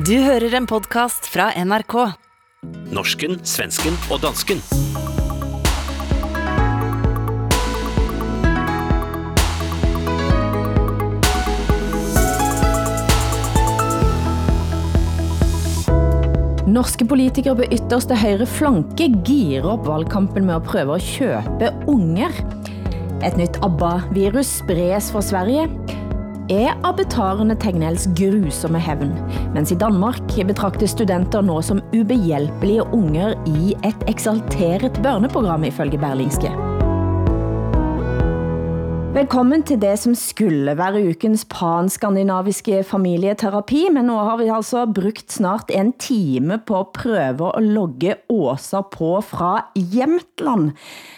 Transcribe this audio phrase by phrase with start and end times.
[0.00, 1.92] Du hører en podcast fra NRK.
[2.88, 4.62] Norsken, svensken og dansken.
[16.64, 22.32] Norske politikere på ytterste højre flanke girer op valgkampen med at prøve at købe unger.
[23.20, 25.68] Et nyt ABBA-virus spredes fra Sverige.
[26.50, 29.12] Er abbetarerne Tegnells grusomme hævn,
[29.54, 30.18] mens i Danmark
[30.48, 36.69] betragtes studenter nå som ubehjælpelige unger i et eksalteret børneprogram ifølge Berlingske.
[39.10, 45.34] Velkommen til det som skulle være ukens pan-skandinaviske familieterapi, men nu har vi altså brugt
[45.34, 50.70] snart en time på at prøve at logge Åsa på fra Jämtland.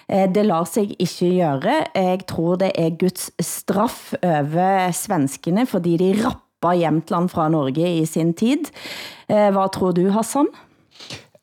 [0.08, 1.74] Eh, det lar sig ikke gøre.
[1.94, 8.06] Jeg tror det er Guds straff over svenskene, fordi de rapper Jämtland fra Norge i
[8.06, 8.72] sin tid.
[9.28, 10.48] Eh, Hvad tror du, Hassan?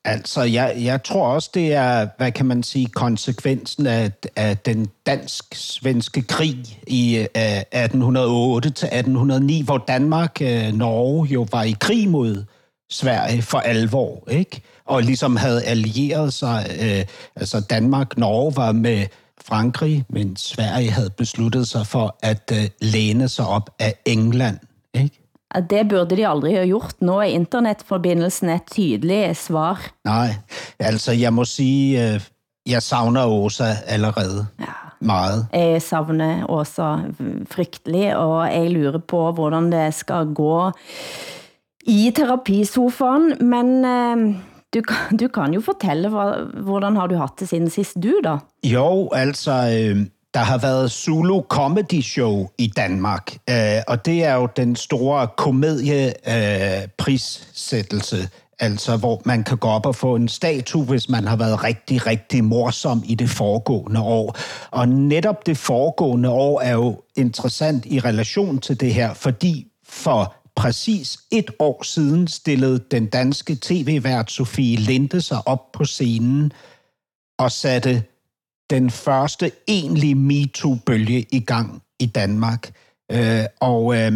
[0.09, 4.87] Altså, jeg, jeg tror også, det er, hvad kan man sige, konsekvensen af, af den
[5.05, 12.09] dansk-svenske krig i øh, 1808 til 1809, hvor Danmark, øh, Norge jo var i krig
[12.09, 12.43] mod
[12.89, 14.61] Sverige for alvor, ikke?
[14.85, 17.05] Og ligesom havde allieret sig, øh,
[17.35, 19.05] altså Danmark, Norge var med
[19.45, 24.57] Frankrig, men Sverige havde besluttet sig for at øh, læne sig op af England,
[24.93, 25.28] ikke?
[25.51, 26.93] At Det burde de aldrig have gjort.
[27.01, 29.81] Nu er internetforbindelsen et tydeligt svar.
[30.05, 30.35] Nej,
[30.79, 32.21] altså jeg må sige, øh,
[32.67, 34.65] jeg savner Åsa allerede ja.
[35.01, 35.47] meget.
[35.53, 36.99] Jeg savner også
[37.51, 40.71] frygtelig, og jeg lurer på, hvordan det skal gå
[41.87, 44.35] i terapisofaen, men eh,
[44.73, 46.09] du, kan- du kan jo fortælle,
[46.63, 48.37] hvordan har du haft det siden sidst du da?
[48.63, 54.35] Jo, altså, øh, der har været Zulu Comedy Show i Danmark, øh, og det er
[54.35, 60.27] jo den store komedieprissættelse, øh, prissættelse, altså hvor man kan gå op og få en
[60.27, 64.37] statue, hvis man har været rigtig, rigtig morsom i det foregående år.
[64.71, 70.35] Og netop det foregående år er jo interessant i relation til det her, fordi for
[70.55, 76.51] præcis et år siden stillede den danske tv-vært Sofie Linde sig op på scenen
[77.39, 78.03] og satte
[78.69, 82.71] den første egentlige MeToo-bølge i gang i Danmark.
[83.11, 84.13] Øh, og øh,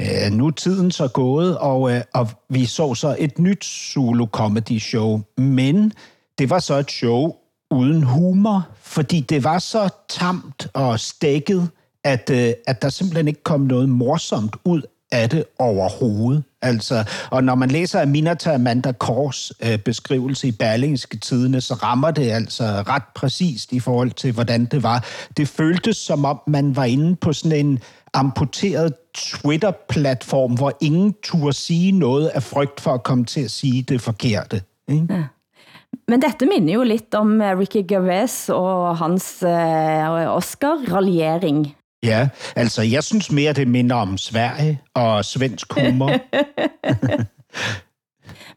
[0.00, 4.26] øh, nu er tiden så gået, og, øh, og vi så så et nyt Zulu
[4.26, 5.92] Comedy Show, men
[6.38, 7.34] det var så et show
[7.70, 11.68] uden humor, fordi det var så tamt og stækket,
[12.04, 14.82] at, øh, at der simpelthen ikke kom noget morsomt ud
[15.12, 16.44] af det overhovedet.
[16.62, 22.10] Altså, og når man læser Aminata Amanda Kors øh, beskrivelse i Berlingske Tidene, så rammer
[22.10, 25.04] det altså ret præcist i forhold til, hvordan det var.
[25.36, 27.78] Det føltes som om, man var inde på sådan en
[28.14, 33.82] amputeret Twitter-platform, hvor ingen turde sige noget af frygt for at komme til at sige
[33.82, 34.62] det forkerte.
[34.88, 35.06] Ikke?
[35.10, 35.24] Ja.
[36.08, 41.76] Men dette minder jo lidt om øh, Ricky Gervais og hans øh, Oscar-raljering.
[42.02, 46.10] Ja, altså jeg synes mere, det minder om Sverige og svensk humor.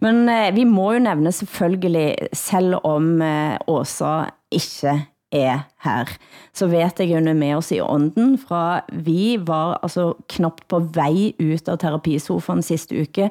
[0.03, 6.17] Men eh, vi må jo nævne selvfølgelig, selv om eh, Åsa ikke er her,
[6.53, 10.79] så vet jeg hun er med os i ånden fra vi var altså knapt på
[10.79, 13.29] vej ut av terapisofaen sidste uke,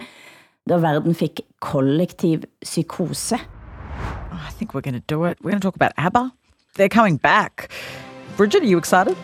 [0.69, 3.39] da verden fik kollektiv psykose.
[4.33, 5.39] I think we're going to do it.
[5.41, 6.33] We're going to talk about ABBA.
[6.77, 7.71] They're coming back.
[8.37, 9.17] Bridget, are you excited?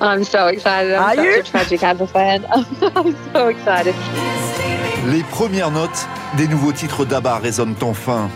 [0.00, 0.94] I'm so excited.
[0.94, 1.40] I'm Are such you?
[1.40, 2.44] a tragic ABBA fan.
[2.96, 3.94] I'm so excited.
[5.06, 6.06] Les premières notes
[6.36, 8.28] des nouveaux titres d'ABBA résonnent enfin,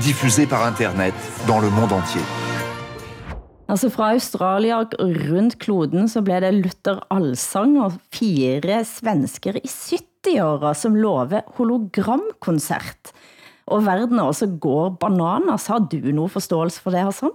[0.00, 1.14] diffusés par Internet
[1.46, 2.20] dans le monde entier.
[3.68, 10.74] Altså fra Australia rundt kloden, så blev det Luther Allsang og fire svensker i 70-åra,
[10.74, 13.10] som lover hologramkoncert.
[13.66, 15.66] Og verden også går bananas.
[15.66, 17.30] Har du nogen forståelse for det, Hassan?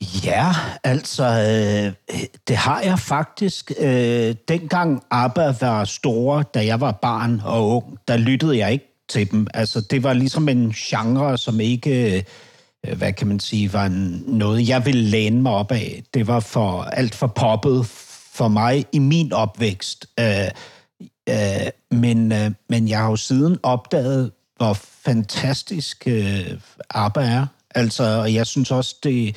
[0.00, 2.16] Ja, altså, øh,
[2.48, 3.72] det har jeg faktisk.
[3.78, 9.04] Øh, dengang ABBA var store, da jeg var barn og ung, der lyttede jeg ikke
[9.08, 9.46] til dem.
[9.54, 12.24] Altså, det var ligesom en genre, som ikke,
[12.86, 16.02] øh, hvad kan man sige, var en, noget, jeg ville læne mig op af.
[16.14, 17.86] Det var for alt for poppet
[18.32, 20.06] for mig i min opvækst.
[20.20, 20.48] Øh,
[21.28, 24.72] øh, men, øh, men jeg har jo siden opdaget, hvor
[25.04, 26.50] fantastisk øh,
[26.90, 27.46] ABBA er.
[27.74, 29.36] Altså, og jeg synes også, det,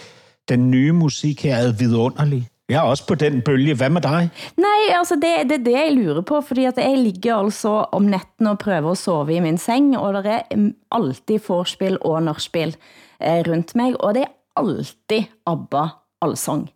[0.49, 2.47] den nye musik her er vidunderlig.
[2.69, 3.75] Jeg er også på den bølge.
[3.75, 4.29] Hvad med dig?
[4.57, 8.01] Nej, altså det, det er det jeg lurer på, fordi at jeg ligger altså om
[8.01, 12.23] natten og prøver at sove i min seng, og der er mm, alltid forspil og
[12.23, 12.75] norspil
[13.21, 15.87] eh, rundt mig, og det er alltid ABBA
[16.21, 16.69] allsang.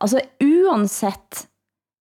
[0.00, 1.46] Altså uansett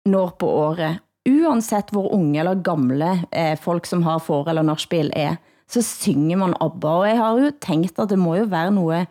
[0.06, 5.12] når på året, uansett hvor unge eller gamle eh, folk som har for- eller norspil
[5.16, 5.36] er,
[5.68, 9.08] så synger man ABBA, og jeg har jo tænkt at det må jo være noget,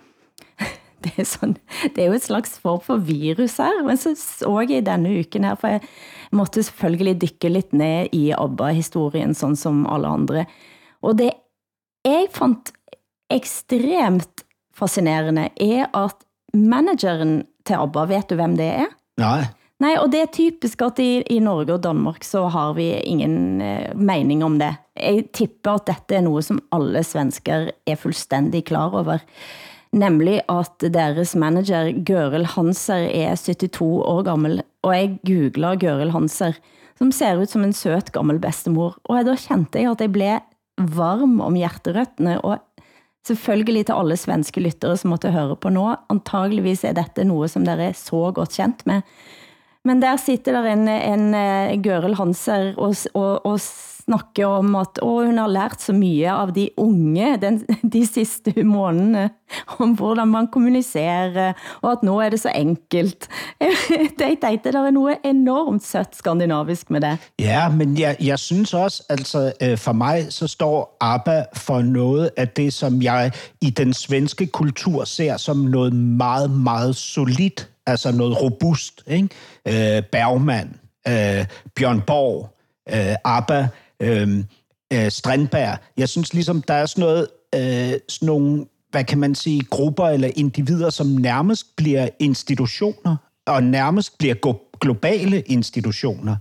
[1.04, 1.56] det er, sådan,
[1.96, 5.18] det er jo et slags form for virus her, men så så jeg i denne
[5.20, 5.80] uken her, for jeg
[6.32, 10.44] måtte selvfølgelig dykke lidt ned i ABBA-historien, sådan som alle andre,
[11.02, 11.30] og det
[12.04, 12.72] jeg fandt
[13.30, 14.44] ekstremt
[14.74, 16.14] fascinerende er at
[16.54, 18.90] manageren til ABBA, vet du hvem det er?
[19.20, 19.44] Nej.
[19.82, 23.60] Nej, og det er typisk at i, i Norge og Danmark så har vi ingen
[23.60, 24.76] eh, mening om det.
[24.94, 29.18] Jeg tipper at dette er noget, som alle svensker er fuldstændig klar over.
[29.92, 36.56] Nemlig at deres manager Gørel Hanser er 72 år gammel, og jeg googler Gørel Hanser,
[36.96, 40.40] som ser ut som en søt gammel bestemor, Og da kjente jeg at jeg blev
[40.96, 42.58] varm om hjerterøttene, og
[43.28, 47.66] selvfølgelig til alle svenske lyttere som måtte høre på nå, antageligvis er dette noget, som
[47.66, 49.02] dere er så godt kjent med.
[49.84, 53.60] Men der sitter der en, en eh, Gørel Hanser og, og, og
[54.04, 57.60] snakker om at åh, hun har lært så mye av de unge den,
[57.92, 59.30] de sidste månedene,
[59.78, 61.52] om hvordan man kommunicerer,
[61.82, 63.28] og at nu er det så enkelt.
[64.20, 67.18] Jeg tænkte, der er noget enormt sødt skandinavisk med det.
[67.38, 72.30] Ja, men jeg, jeg synes også, altså øh, for mig, så står ABBA for noget
[72.36, 78.12] af det, som jeg i den svenske kultur ser som noget meget, meget solidt, altså
[78.12, 79.02] noget robust.
[79.06, 79.28] Ikke?
[79.68, 80.74] Øh, Bergman,
[81.08, 81.46] øh,
[81.76, 82.56] Bjørn Borg,
[82.88, 83.68] øh, ABBA,
[84.02, 84.44] Øhm,
[84.92, 85.10] øh,
[85.54, 89.64] øh, Jeg synes ligesom, der er sådan noget, øh, sådan nogle, hvad kan man sige,
[89.70, 93.16] grupper eller individer, som nærmest bliver institutioner,
[93.46, 94.34] og nærmest bliver
[94.80, 96.36] globale institutioner.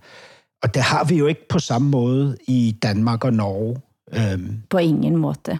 [0.64, 3.82] Og det har vi jo ikke på samme måde i Danmark og Norge.
[4.14, 4.58] Øhm.
[4.70, 5.58] På ingen måde.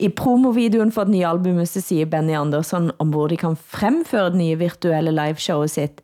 [0.00, 4.30] I promovideoen for det nye albumet, så siger Benny Andersson om hvor de kan fremføre
[4.30, 6.00] det nye virtuelle liveshowet sitt.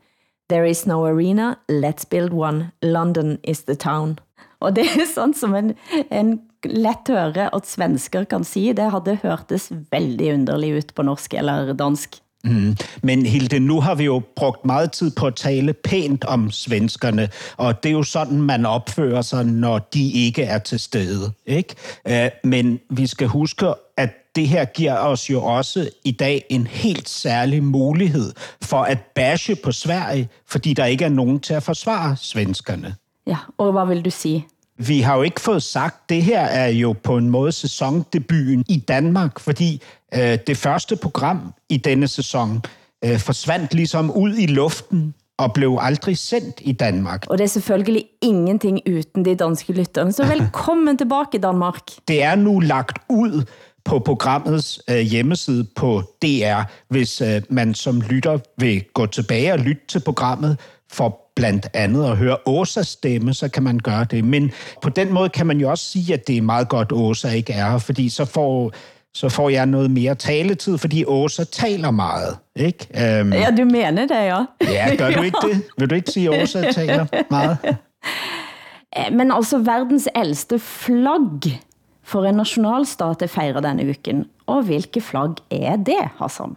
[0.50, 2.70] There is no arena, let's build one.
[2.82, 4.18] London is the town.
[4.64, 5.72] Og det er sådan som en,
[6.12, 8.72] en let høre at svensker kan sige.
[8.74, 12.20] Det havde hørtes veldig underligt ud på norsk eller dansk.
[12.44, 12.76] Mm.
[13.02, 17.28] Men Hilde, nu har vi jo brugt meget tid på at tale pænt om svenskerne,
[17.56, 21.32] og det er jo sådan, man opfører sig, når de ikke er til stede.
[21.46, 21.74] Ikke?
[22.10, 23.66] Uh, men vi skal huske,
[23.96, 28.32] at det her giver os jo også i dag en helt særlig mulighed
[28.62, 32.94] for at bashe på Sverige, fordi der ikke er nogen til at forsvare svenskerne.
[33.26, 34.46] Ja, og hvad vil du sige?
[34.78, 38.76] Vi har jo ikke fået sagt, det her er jo på en måde sæsondebuten i
[38.88, 39.82] Danmark, fordi
[40.14, 42.62] øh, det første program i denne sæson
[43.04, 47.26] øh, forsvandt ligesom ud i luften og blev aldrig sendt i Danmark.
[47.28, 51.78] Og det er selvfølgelig ingenting uden de danske lytterne, så velkommen tilbage i Danmark.
[52.08, 53.42] Det er nu lagt ud
[53.84, 59.58] på programmets øh, hjemmeside på DR, hvis øh, man som lytter vil gå tilbage og
[59.58, 60.60] lytte til programmet
[60.92, 64.24] for blandt andet at høre Åsas stemme, så kan man gøre det.
[64.24, 64.52] Men
[64.82, 67.28] på den måde kan man jo også sige, at det er meget godt, at Åsa
[67.28, 68.72] ikke er her, fordi så får,
[69.14, 72.36] så får jeg noget mere taletid, fordi Åsa taler meget.
[72.56, 72.86] Ikke?
[73.20, 74.44] Um, ja, du mener det, ja.
[74.60, 75.62] Ja, gør du ikke det?
[75.78, 77.58] Vil du ikke sige, at Åsa taler meget?
[79.18, 81.60] Men altså, verdens ældste flagg
[82.04, 84.24] for en nationalstat er fejret denne uken.
[84.46, 86.56] Og hvilke flagg er det, Hassan?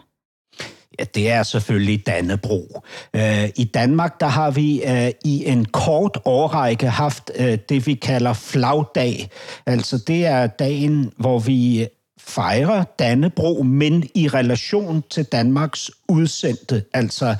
[0.99, 2.81] Ja, det er selvfølgelig Dannebro.
[3.13, 7.93] Øh, I Danmark, der har vi øh, i en kort årrække haft øh, det, vi
[7.93, 9.29] kalder flagdag.
[9.65, 11.87] Altså, det er dagen, hvor vi
[12.19, 17.35] fejrer Dannebro, men i relation til Danmarks udsendte, altså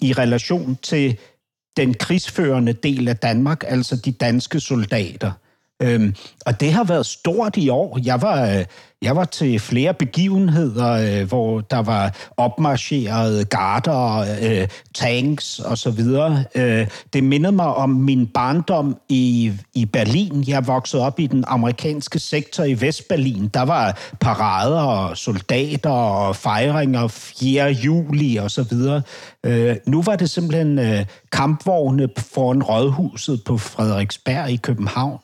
[0.00, 1.18] i relation til
[1.76, 5.32] den krigsførende del af Danmark, altså de danske soldater.
[5.82, 6.14] Øhm,
[6.48, 7.98] og det har været stort i år.
[8.04, 8.64] Jeg var, øh,
[9.02, 15.90] jeg var til flere begivenheder, øh, hvor der var opmarcheret garder, øh, tanks og så
[15.90, 16.44] videre.
[17.12, 20.44] Det mindede mig om min barndom i, i Berlin.
[20.46, 23.48] Jeg voksede op i den amerikanske sektor i Vestberlin.
[23.54, 27.66] Der var parader og soldater og fejringer 4.
[27.70, 29.02] juli og så videre.
[29.86, 35.18] Nu var det simpelthen kampvogne foran rådhuset på Frederiksberg i København.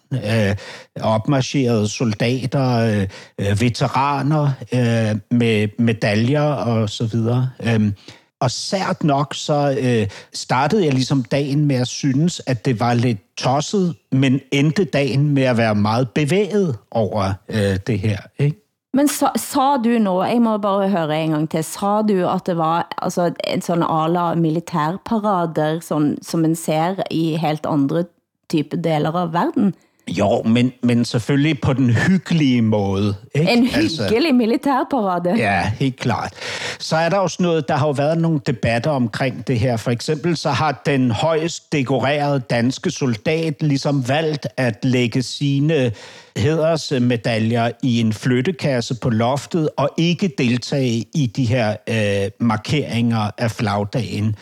[1.01, 3.07] Og opmarcherede soldater, øh,
[3.39, 7.51] øh, veteraner øh, med medaljer og så videre.
[7.67, 7.93] Øh,
[8.41, 12.95] og sært nok, så øh, startede jeg ligesom dagen med at synes, at det var
[12.95, 18.19] lidt tosset, men endte dagen med at være meget bevæget over øh, det her.
[18.39, 18.61] Ikke?
[18.95, 22.47] Men sa, sa du nå, jeg må bare høre en gang til, sa du at
[22.47, 28.05] det var altså, en sådan ala militærparader, sådan, som man ser i helt andre
[28.51, 29.75] type deler av verden?
[30.09, 33.15] Jo, men, men selvfølgelig på den hyggelige måde.
[33.35, 33.53] Ikke?
[33.53, 35.35] En hyggelig altså, militærparade.
[35.37, 36.33] Ja, helt klart.
[36.79, 39.77] Så er der også noget, der har jo været nogle debatter omkring det her.
[39.77, 45.93] For eksempel så har den højst dekorerede danske soldat ligesom valgt at lægge sine
[46.37, 53.51] hedersmedaljer i en flyttekasse på loftet og ikke deltage i de her øh, markeringer af
[53.51, 54.37] flagdagen.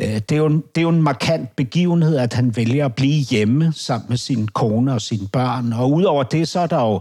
[0.00, 2.94] Øh, det er, jo en, det er jo en markant begivenhed, at han vælger at
[2.94, 5.72] blive hjemme sammen med sin kone og sine børn.
[5.72, 7.00] Og udover det, så er der jo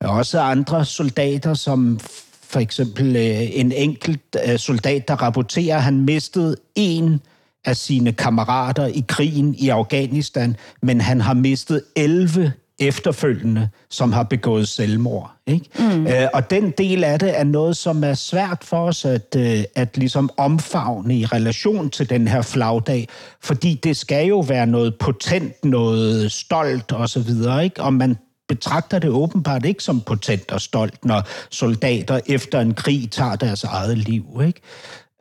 [0.00, 2.00] også andre soldater, som
[2.42, 7.20] for eksempel øh, en enkelt øh, soldat, der rapporterer, at han mistede en
[7.64, 14.22] af sine kammerater i krigen i Afghanistan, men han har mistet 11 efterfølgende, som har
[14.22, 15.32] begået selvmord.
[15.46, 15.64] Ikke?
[15.78, 16.06] Mm.
[16.06, 19.64] Øh, og den del af det er noget, som er svært for os at, øh,
[19.74, 23.08] at ligesom omfavne i relation til den her flagdag,
[23.42, 27.30] fordi det skal jo være noget potent, noget stolt osv.,
[27.62, 27.82] ikke?
[27.82, 28.16] og man
[28.48, 33.64] betragter det åbenbart ikke som potent og stolt, når soldater efter en krig tager deres
[33.64, 34.24] eget liv.
[34.46, 34.60] Ikke?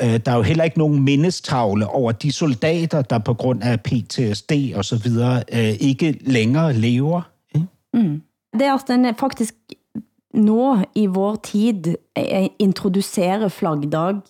[0.01, 3.81] Øh, der er jo heller ikke nogen mindestavle over de soldater, der på grund af
[3.81, 5.43] PTSD og så videre
[5.79, 7.21] ikke længere lever.
[7.97, 8.21] Mm.
[8.53, 9.53] Det at den faktisk
[10.33, 14.21] nå i vår tid eh, introducerer flaggdag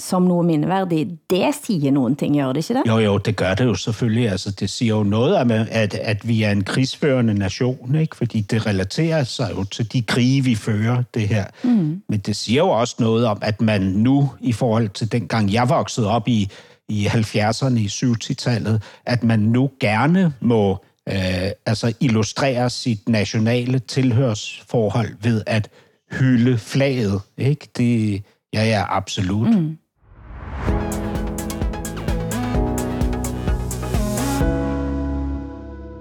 [0.00, 2.82] som noget mindeverdigt, det siger nogen ting, gør det ikke det?
[2.88, 4.28] Jo, jo, det gør det jo selvfølgelig.
[4.30, 8.16] Altså, det siger jo noget om, at, at vi er en krigsførende nation, ikke?
[8.16, 11.44] fordi det relaterer sig jo til de krige, vi fører, det her.
[11.64, 12.02] Mm.
[12.08, 15.68] Men det siger jo også noget om, at man nu, i forhold til dengang jeg
[15.68, 16.50] voksede op i,
[16.88, 25.16] i 70'erne, i 70-tallet, at man nu gerne må øh, altså illustrere sit nationale tilhørsforhold
[25.22, 25.68] ved at
[26.10, 27.20] hylde flaget.
[27.38, 27.68] Ikke?
[27.76, 28.22] Det,
[28.54, 29.48] ja, ja, absolut.
[29.48, 29.78] Mm.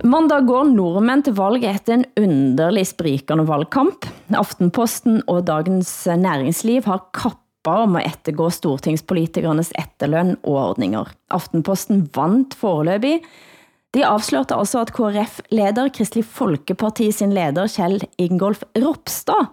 [0.09, 4.07] Mandag går nordmænd til valg efter en underlig sprikende valgkamp.
[4.33, 11.11] Aftenposten og Dagens Næringsliv har kappa om at ettergå stortingspolitikernes etterløn og ordninger.
[11.29, 13.19] Aftenposten vandt foreløbig,
[13.95, 19.49] de afslørte altså, at KRF-leder Kristelig Folkeparti sin leder Kjell Ingolf Ropstad,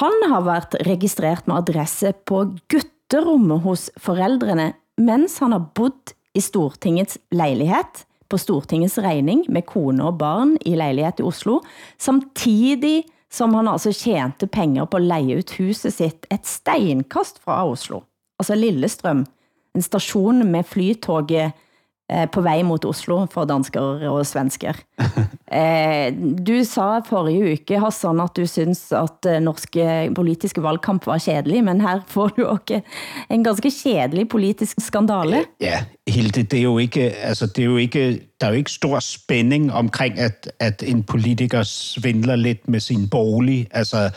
[0.00, 6.40] han har været registreret med adresse på gutterummet hos forældrene, mens han har bodd i
[6.40, 11.60] Stortingets lejlighed på Stortingets regning med kone og barn i lejlighed i Oslo,
[12.00, 13.02] samtidig
[13.32, 18.02] som han altså tjente penger på at leje ut huset sitt et steinkast fra Oslo.
[18.40, 19.26] Altså Lillestrøm,
[19.76, 21.52] en station med flytoget
[22.10, 24.82] Eh, på vej mot Oslo for danskere og svensker.
[25.52, 29.84] Eh, du sa forrige uke, Hassan, at du synes at eh, norske
[30.16, 32.78] politiske valgkamp var kedelig, men her får du også
[33.28, 35.42] en ganske kedelig politisk skandale.
[35.60, 38.06] Ja, Hilde, det er jo ikke, altså det er jo ikke,
[38.40, 43.08] der er jo ikke stor spænding omkring, at, at en politiker svindler lidt med sin
[43.08, 43.68] bolig.
[43.70, 44.08] Altså,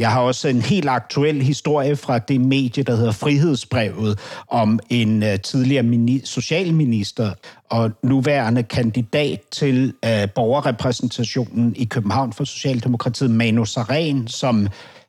[0.00, 5.22] jeg har også en helt aktuel historie fra det medie, der hedder Frihedsbrevet, om en
[5.22, 7.32] uh, tidligere mini- socialminister
[7.70, 14.68] og nuværende kandidat til uh, borgerrepræsentationen i København for Socialdemokratiet, Manu Saren, som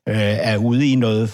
[0.10, 1.30] øh, er ude i noget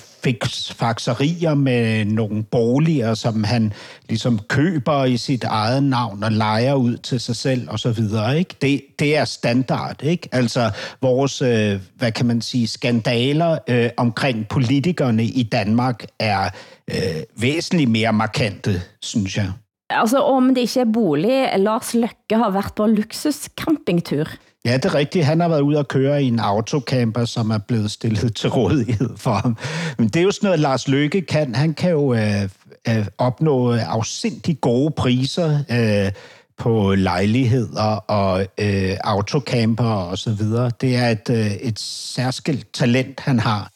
[0.75, 3.73] fakserier med nogle boliger, som han
[4.09, 8.39] ligesom køber i sit eget navn og leger ud til sig selv og så videre.
[8.39, 8.55] Ikke?
[8.61, 10.03] Det, det er standard.
[10.03, 10.29] Ikke?
[10.31, 10.71] Altså
[11.01, 16.49] vores, øh, hvad kan man sige, skandaler øh, omkring politikerne i Danmark er
[16.91, 19.51] øh, væsentligt mere markante, synes jeg.
[19.89, 24.27] Altså om det ikke er bolig, Lars Løkke har været på luksuscampingtur.
[24.67, 25.25] Ja, det er rigtigt.
[25.25, 29.09] Han har været ude at køre i en autocamper, som er blevet stillet til rådighed
[29.17, 29.57] for ham.
[29.97, 31.55] Men det er jo sådan noget, Lars Løkke kan.
[31.55, 32.49] Han kan jo øh,
[32.89, 36.11] øh, opnå afsindig gode priser øh,
[36.57, 40.71] på lejligheder og øh, autocamper og så videre.
[40.81, 43.71] Det er et, øh, et særskilt talent, han har.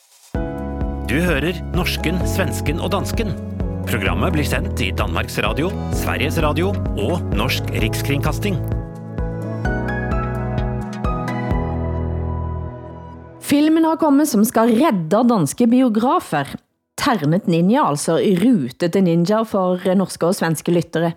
[1.10, 3.28] Du hører norsken, svensken og dansken.
[3.88, 6.68] Programmet blir sendt i Danmarks Radio, Sveriges Radio
[6.98, 8.81] og Norsk Rikskringkasting.
[13.51, 16.53] Filmen har kommet, som skal redde danske biografer.
[17.01, 21.10] Ternet Ninja, altså rutete ninja for norske og svenske lyttere.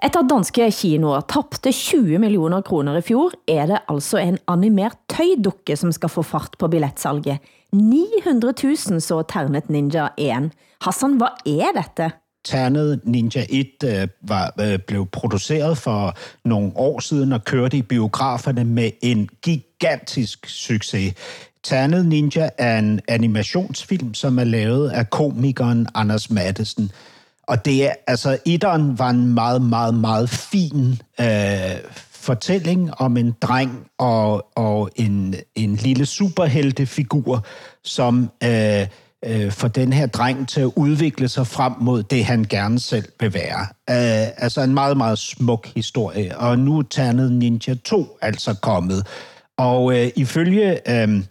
[0.00, 5.76] Etter danske kinoer tabte 20 millioner kroner i fjor, er det altså en animert tøjdukke,
[5.76, 7.44] som skal få fart på billetsalget.
[7.76, 10.48] 900 000 så Ternet Ninja 1.
[10.86, 12.08] Hassan, hvad er dette?
[12.48, 16.16] Ternet Ninja 1 øh, var, øh, blev produceret for
[16.48, 21.14] nogle år siden og kørte i biograferne med en gigantisk succes.
[21.68, 26.90] Ternet Ninja er en animationsfilm, som er lavet af komikeren Anders Mattesen.
[27.46, 31.26] Og det er, altså, etteren var en meget, meget, meget fin øh,
[32.10, 37.46] fortælling om en dreng og, og en, en lille superheltefigur,
[37.84, 38.86] som øh,
[39.24, 43.04] øh, får den her dreng til at udvikle sig frem mod det, han gerne selv
[43.20, 43.60] vil være.
[43.90, 46.38] Øh, altså en meget, meget smuk historie.
[46.38, 49.06] Og nu er Ternet Ninja 2 altså kommet.
[49.56, 51.22] Og øh, ifølge øh,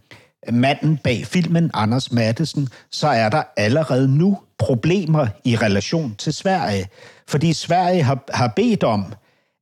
[0.52, 6.88] manden bag filmen, Anders Mattesen, så er der allerede nu problemer i relation til Sverige.
[7.28, 9.14] Fordi Sverige har, har bedt om,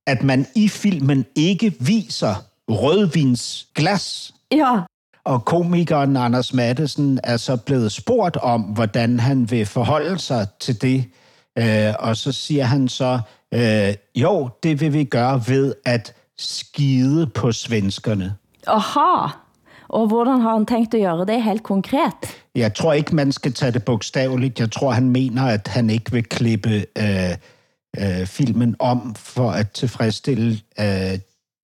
[0.08, 2.36] at man i filmen ikke viser
[2.70, 4.34] rødvinsglas.
[4.52, 4.80] Ja,
[5.26, 10.82] Og komikeren Anders Mattesen er så blevet spurgt om, hvordan han vil forholde sig til
[10.82, 11.06] det.
[11.58, 13.20] Øh, og så siger han så,
[13.54, 18.36] øh, jo, det vil vi gøre ved at skide på svenskerne.
[18.68, 19.28] aha.
[19.96, 22.22] Og hvordan har han tænkt at gøre det helt konkret?
[22.56, 24.60] Jeg tror ikke, man skal tage det bogstaveligt.
[24.60, 27.32] Jeg tror, han mener, at han ikke vil klippe øh,
[28.00, 31.20] øh, filmen om for at tilfredsstille øh,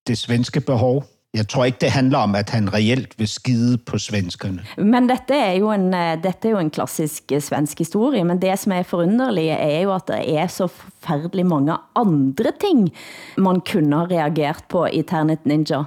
[0.07, 1.03] det svenske behov.
[1.33, 4.63] Jeg tror ikke, det handler om, at han reelt vil skide på svenskerne.
[4.77, 8.41] Men dette er jo en, eh, dette er jo en klassisk eh, svensk historie, men
[8.41, 12.91] det som er forunderlige er jo at det er så forfærdelig mange andre ting,
[13.37, 15.83] man kunne ha reageret på i Ternet Ninja.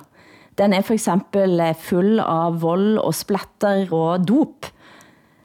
[0.59, 4.71] Den er for eksempel eh, full av vold og splatter og dop.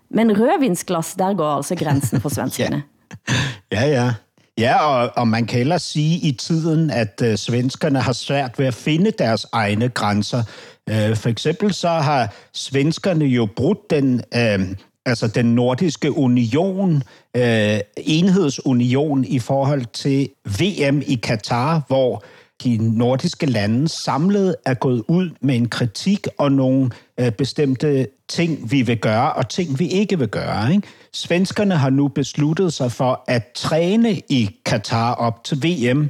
[0.09, 2.83] Men rødvinsglas, der går altså grænsen for svenskerne.
[3.71, 4.13] Ja, ja.
[4.57, 8.65] Ja, og, og man kan ellers sige i tiden, at øh, svenskerne har svært ved
[8.65, 10.43] at finde deres egne grænser.
[10.89, 14.59] Øh, for eksempel så har svenskerne jo brudt den, øh,
[15.05, 17.03] altså den nordiske union,
[17.35, 22.23] øh, enhedsunion i forhold til VM i Katar, hvor
[22.63, 26.89] de nordiske lande samlet er gået ud med en kritik og nogle
[27.19, 30.73] øh, bestemte ting, vi vil gøre, og ting, vi ikke vil gøre.
[30.73, 30.87] Ikke?
[31.13, 36.09] Svenskerne har nu besluttet sig for at træne i Katar op til VM,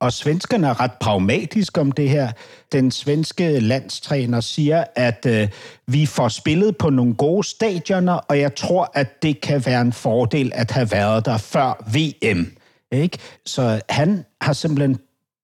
[0.00, 2.32] og svenskerne er ret pragmatiske om det her.
[2.72, 5.48] Den svenske landstræner siger, at øh,
[5.86, 9.92] vi får spillet på nogle gode stadioner, og jeg tror, at det kan være en
[9.92, 12.52] fordel at have været der før VM.
[12.92, 13.18] Ikke?
[13.46, 14.98] Så han har simpelthen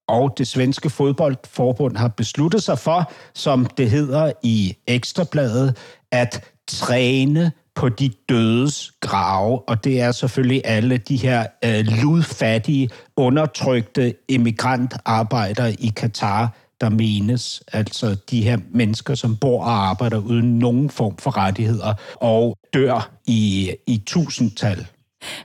[0.09, 5.77] og det svenske fodboldforbund har besluttet sig for, som det hedder i Ekstrabladet,
[6.13, 12.91] at træne på de dødes grave, og det er selvfølgelig alle de her øh, ludfattige,
[13.17, 20.59] undertrykte emigrantarbejdere i Katar, der menes, altså de her mennesker, som bor og arbejder uden
[20.59, 24.87] nogen form for rettigheder og dør i, i tusindtal.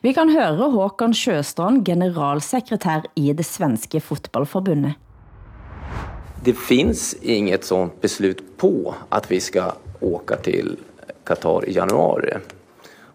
[0.01, 4.97] Vi kan høre Håkan Sjøstrand, generalsekretær i det svenske fotbollforbundet.
[6.43, 10.77] Det finns inget sånt beslut på att vi ska åka till
[11.23, 12.33] Qatar i januari.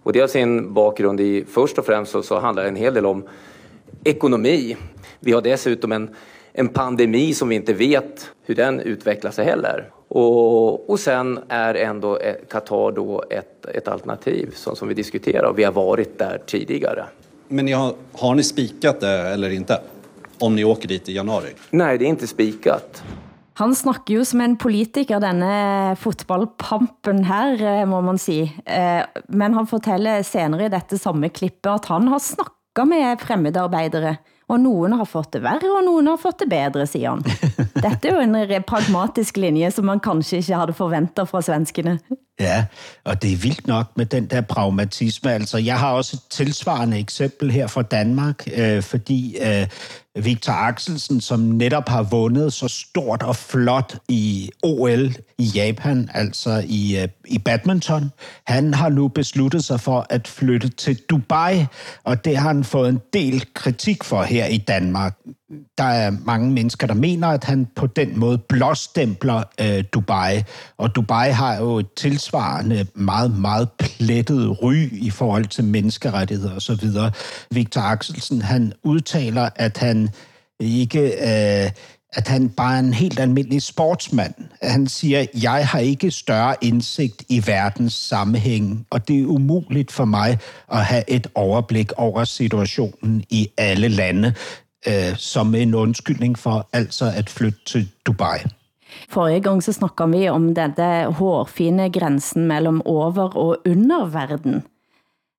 [0.02, 2.94] Och det har sin bakgrund i, först och främst så, så handlar det en hel
[2.94, 3.24] del om
[4.04, 4.76] ekonomi.
[5.20, 6.14] Vi har dessutom en,
[6.52, 9.90] en pandemi som vi inte vet hur den utvecklar sig heller.
[10.08, 15.48] Och, och sen är ändå eh, Qatar då ett, ett alternativ som, som vi diskuterar
[15.48, 17.04] och vi har varit där tidigare.
[17.48, 19.80] Men ni har, har ni spikat det eller inte?
[20.38, 21.48] Om ni åker dit i januari?
[21.70, 23.02] Nej, det är inte spikat.
[23.58, 28.52] Han snakker jo som en politiker, denne fotballpampen her, eh, må man sige.
[28.64, 34.16] Eh, Men han fortæller senere i dette samme klippet, at han har snakket med fremmedarbejdere,
[34.48, 37.24] og nogen har fått det værre, og nogen har fått det bedre, siger han.
[37.86, 41.98] Dette er jo en pragmatisk linje, som man kanskje ikke havde forventet fra svenskene.
[42.40, 42.64] Ja,
[43.04, 45.32] og det er vildt nok med den der pragmatisme.
[45.32, 49.66] Altså, jeg har også et tilsvarende eksempel her fra Danmark, øh, fordi øh,
[50.24, 56.64] Victor Axelsen, som netop har vundet så stort og flot i OL i Japan, altså
[56.66, 58.10] i, øh, i badminton,
[58.46, 61.66] han har nu besluttet sig for at flytte til Dubai,
[62.04, 65.16] og det har han fået en del kritik for her i Danmark.
[65.78, 70.42] Der er mange mennesker, der mener, at han på den måde blåstempler øh, Dubai.
[70.78, 76.88] Og Dubai har jo et tilsvarende meget, meget plettet ry i forhold til menneskerettigheder osv.
[77.50, 80.08] Victor Axelsen, han udtaler, at han
[80.60, 81.00] ikke...
[81.64, 81.70] Øh,
[82.12, 84.34] at han bare er en helt almindelig sportsmand.
[84.62, 90.04] Han siger, jeg har ikke større indsigt i verdens sammenhæng, og det er umuligt for
[90.04, 90.38] mig
[90.72, 94.34] at have et overblik over situationen i alle lande,
[94.86, 98.38] eh, som en undskyldning for altså at flytte til Dubai.
[99.08, 100.72] Forrige gang så snakkede vi om den
[101.12, 104.62] hårfine grænsen mellem over- og underverden.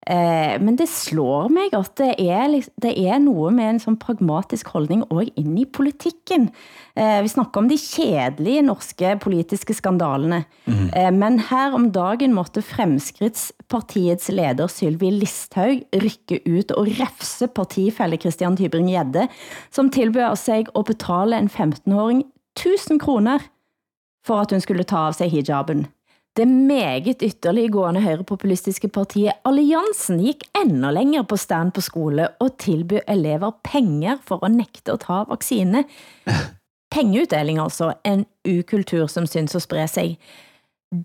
[0.07, 4.69] Eh, men det slår mig, at det er, det er noget med en sån pragmatisk
[4.71, 6.47] holdning også ind i politikken.
[6.95, 10.45] Eh, vi snakker om de kjedelige norske politiske skandalene.
[10.65, 10.87] Mm.
[10.95, 18.21] Eh, men her om dagen måtte Fremskrittspartiets leder Sylvie Listhaug rykke ut og refse partifælle
[18.21, 19.27] Christian Tybring-Gjedde,
[19.71, 22.23] som tilbød sig at betale en 15-åring
[22.55, 23.43] 1000 kroner
[24.25, 25.87] for at hun skulle ta av sig hijaben.
[26.37, 32.99] Det meget ytterliggående højrepopulistiske partiet Alliansen gik enda længere på stand på skole og tilbød
[33.09, 35.83] elever penger for at nægte at ta vaccine.
[36.95, 40.17] Pengeutdeling altså, en ukultur som synes at spre sig.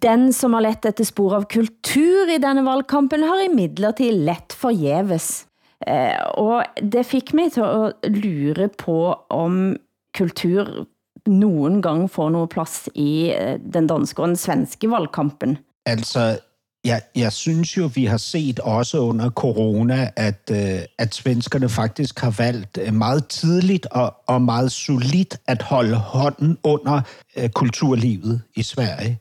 [0.03, 4.53] Den, som har lett efter spor av kultur i denne valgkampen, har i midlertid let
[4.53, 5.47] forjeves.
[5.87, 9.77] Eh, og det fik mig til at lure på, om
[10.14, 10.85] kultur
[11.26, 15.58] nogen gang får noget plads i eh, den danske og den svenske valgkampen?
[15.87, 16.38] Altså,
[16.85, 22.18] jeg, jeg synes jo, vi har set også under corona, at, øh, at svenskerne faktisk
[22.18, 27.00] har valgt øh, meget tidligt og, og meget solidt at holde hånden under
[27.37, 29.18] øh, kulturlivet i Sverige.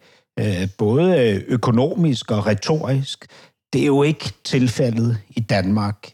[0.77, 3.27] Både økonomisk og retorisk.
[3.73, 6.11] Det er jo ikke tilfældet i Danmark.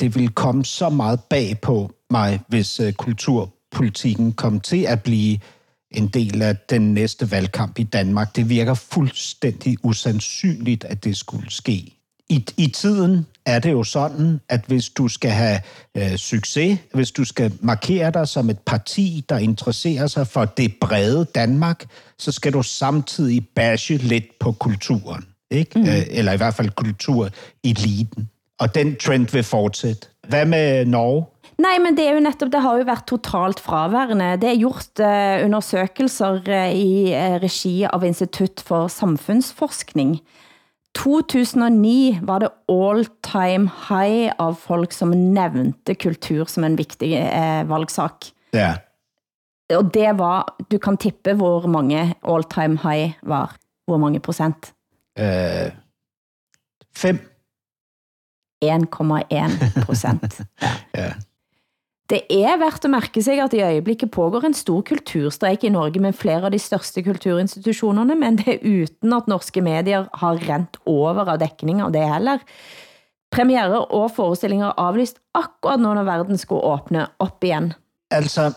[0.00, 5.38] Det vil komme så meget bag på mig, hvis kultur politikken kom til at blive
[5.90, 8.36] en del af den næste valgkamp i Danmark.
[8.36, 11.92] Det virker fuldstændig usandsynligt, at det skulle ske.
[12.28, 15.60] I, I tiden er det jo sådan, at hvis du skal have
[15.96, 20.74] øh, succes, hvis du skal markere dig som et parti, der interesserer sig for det
[20.80, 21.84] brede Danmark,
[22.18, 25.24] så skal du samtidig bashe lidt på kulturen.
[25.50, 25.78] Ikke?
[25.78, 25.88] Mm.
[25.88, 28.28] Øh, eller i hvert fald kultureliten.
[28.58, 30.06] Og den trend vil fortsætte.
[30.28, 31.24] Hvad med Norge?
[31.56, 34.34] Nej, men det er jo netop, det har jo været totalt fraværende.
[34.40, 40.18] Det er gjort uh, undersøgelser uh, i uh, regi av Institut for Samfundsforskning.
[40.96, 48.28] 2009 var det all-time high av folk som nævnte kultur som en vigtig uh, valgsak.
[48.56, 48.74] Ja.
[49.72, 53.56] Og det var, du kan tippe hvor mange all-time high var.
[53.88, 54.74] Hvor mange procent?
[55.18, 55.72] Uh,
[56.92, 57.18] fem.
[58.64, 60.40] 1,1 procent.
[60.62, 60.74] ja.
[60.94, 61.10] ja.
[62.10, 66.00] Det er værd at mærke sig, at i øjeblikket pågår en stor kulturstrejk i Norge
[66.00, 70.76] med flere af de største kulturinstitutionerne, men det er uden at norske medier har rent
[70.86, 72.38] over af dækning af det heller.
[73.32, 77.72] Premiere og forestillinger aflyst akkurat når verden skulle åbne op igen.
[78.10, 78.52] Altså,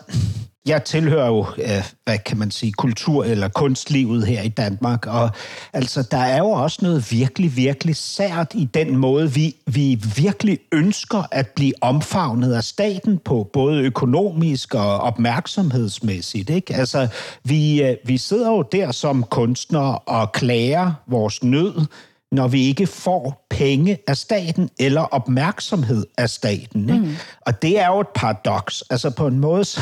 [0.66, 5.30] jeg tilhører jo, øh, hvad kan man sige, kultur- eller kunstlivet her i Danmark, og
[5.72, 10.58] altså, der er jo også noget virkelig, virkelig sært i den måde, vi, vi virkelig
[10.72, 16.50] ønsker at blive omfavnet af staten på, både økonomisk og opmærksomhedsmæssigt.
[16.50, 16.74] Ikke?
[16.74, 17.08] Altså,
[17.44, 21.86] vi, øh, vi sidder jo der som kunstnere og klager vores nød,
[22.32, 26.90] når vi ikke får penge af staten eller opmærksomhed af staten.
[26.90, 27.04] Ikke?
[27.04, 27.16] Mm.
[27.40, 28.84] Og det er jo et paradoks.
[28.90, 29.80] Altså på en måde, så,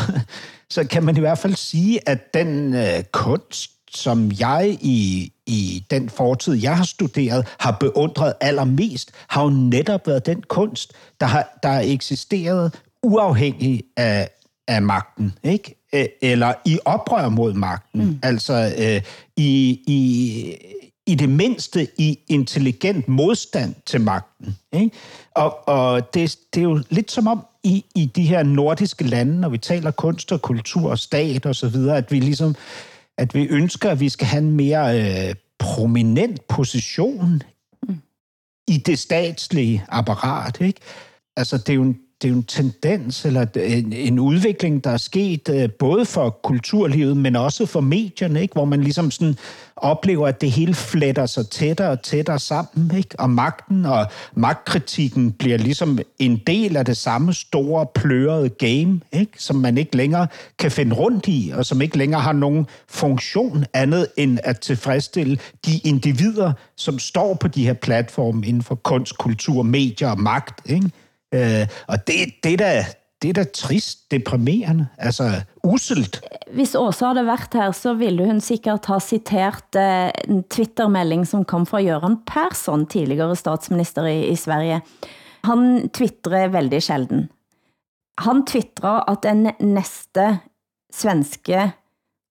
[0.71, 5.85] så kan man i hvert fald sige, at den øh, kunst, som jeg i, i
[5.91, 11.27] den fortid, jeg har studeret, har beundret allermest, har jo netop været den kunst, der
[11.27, 14.29] har, der eksisteret uafhængig af,
[14.69, 15.75] af magten, ikke?
[16.23, 18.05] Eller i oprør mod magten.
[18.05, 18.19] Mm.
[18.23, 19.03] Altså øh,
[19.37, 20.55] i, i,
[21.09, 24.57] i det mindste i intelligent modstand til magten.
[24.73, 24.91] Ikke?
[25.35, 29.41] Og, og det, det er jo lidt som om, i, i de her nordiske lande,
[29.41, 32.55] når vi taler kunst og kultur og stat og så videre, at vi ligesom,
[33.19, 37.43] at vi ønsker, at vi skal have en mere øh, prominent position
[37.89, 38.01] mm.
[38.69, 40.81] i det statslige apparat, ikke?
[41.37, 44.91] Altså, det er jo en, det er jo en tendens eller en, en udvikling, der
[44.91, 48.53] er sket øh, både for kulturlivet, men også for medierne, ikke?
[48.53, 49.37] hvor man ligesom sådan
[49.77, 53.21] oplever, at det hele fletter sig tættere og tættere sammen, ikke?
[53.21, 59.33] og magten og magtkritikken bliver ligesom en del af det samme store plørede game, ikke?
[59.37, 60.27] som man ikke længere
[60.59, 65.39] kan finde rundt i, og som ikke længere har nogen funktion andet end at tilfredsstille
[65.67, 70.71] de individer, som står på de her platforme inden for kunst, kultur, medier og magt.
[70.71, 70.91] Ikke?
[71.35, 72.85] Øh, og det, det, er da,
[73.23, 76.21] det er da trist, deprimerende, altså uselt.
[76.55, 81.27] Hvis Åsa havde været her, så ville hun sikkert have citeret uh, eh, en Twitter-melding,
[81.27, 84.81] som kom fra Göran Persson, tidligere statsminister i, i Sverige.
[85.45, 87.29] Han twitterer veldig sjelden.
[88.19, 90.39] Han twitterer, at den næste
[90.93, 91.71] svenske,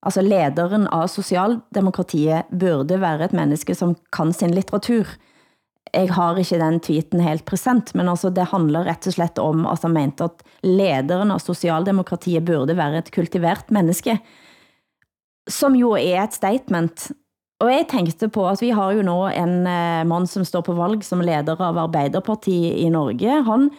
[0.03, 5.07] altså lederen av socialdemokratiet, burde være et menneske, som kan sin litteratur
[5.97, 9.65] jeg har ikke den tweeten helt present, men altså det handler rett og slett om
[9.69, 14.19] at han mente at lederen av socialdemokratiet burde være et kultivert menneske,
[15.49, 17.09] som jo er et statement,
[17.57, 20.75] Og jeg tænkte på, at vi har jo nå en eh, mand, som står på
[20.77, 23.39] valg som leder av Arbeiderpartiet i Norge.
[23.47, 23.71] Han,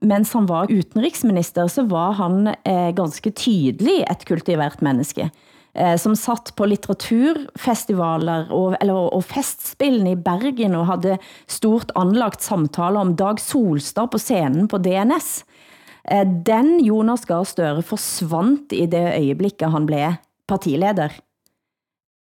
[0.00, 5.28] mens han var utenriksminister, så var han eh, ganske tydelig et kultivert menneske
[5.74, 11.18] eh, som satt på litteraturfestivaler og, eller, og festspillene i Bergen og havde
[11.50, 15.44] stort anlagt samtaler om Dag Solstad på scenen på DNS.
[16.04, 21.14] Eh, den Jonas Gahr Støre forsvandt i det øjeblikket han blev partileder.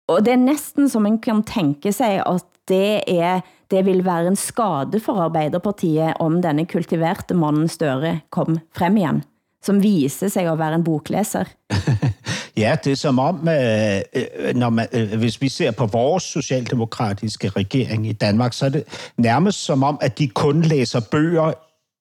[0.08, 4.30] Og det er næsten som man kan tænke sig, at det, er, det vil være
[4.30, 9.22] en skade for Arbeiderpartiet, om denne kultiverte mannen Støre kom frem igen,
[9.64, 11.48] som viser sig at være en boklæser.
[12.59, 16.23] Ja, det er som om, øh, øh, når man, øh, hvis vi ser på vores
[16.23, 18.85] socialdemokratiske regering i Danmark, så er det
[19.16, 21.53] nærmest som om, at de kun læser bøger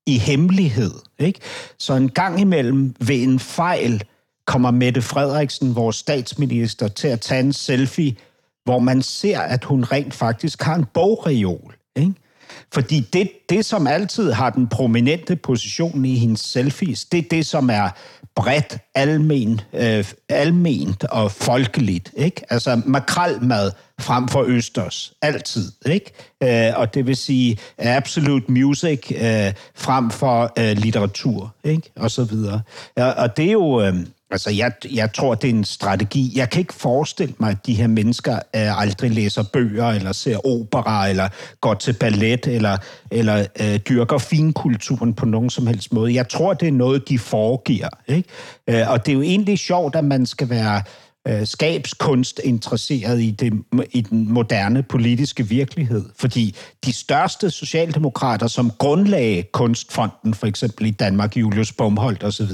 [0.08, 0.92] i hemmelighed.
[1.20, 1.40] Ikke?
[1.80, 4.04] Så en gang imellem ved en fejl
[4.46, 8.16] kommer Mette Frederiksen, vores statsminister, til at tage en selfie,
[8.64, 11.76] hvor man ser, at hun rent faktisk har en bogreol.
[11.96, 12.14] Ikke?
[12.74, 17.46] Fordi det, det, som altid har den prominente position i hendes selfies, det er det,
[17.46, 17.90] som er
[18.36, 22.12] bredt, almen, øh, alment og folkeligt.
[22.18, 22.42] Ikke?
[22.50, 25.14] Altså makralmad frem for østers.
[25.22, 25.72] Altid.
[25.86, 26.12] Ikke?
[26.44, 31.56] Øh, og det vil sige absolute music øh, frem for øh, litteratur.
[31.64, 31.92] Ikke?
[31.96, 32.62] Og så videre.
[32.96, 33.82] Og, og det er jo...
[33.82, 33.96] Øh,
[34.32, 36.32] Altså, jeg, jeg tror, det er en strategi.
[36.36, 40.48] Jeg kan ikke forestille mig, at de her mennesker øh, aldrig læser bøger, eller ser
[40.48, 41.30] opera, eller
[41.62, 42.78] går til ballet, eller,
[43.12, 46.14] eller øh, dyrker finkulturen på nogen som helst måde.
[46.14, 47.90] Jeg tror, det er noget, de foregiver.
[48.08, 48.30] Ikke?
[48.68, 50.82] Øh, og det er jo egentlig sjovt, at man skal være
[51.28, 53.54] øh, skabskunst interesseret i, det,
[53.92, 56.06] i den moderne politiske virkelighed.
[56.16, 62.52] Fordi de største socialdemokrater, som grundlagde Kunstfonden, for eksempel i Danmark, Julius Bomholdt osv.,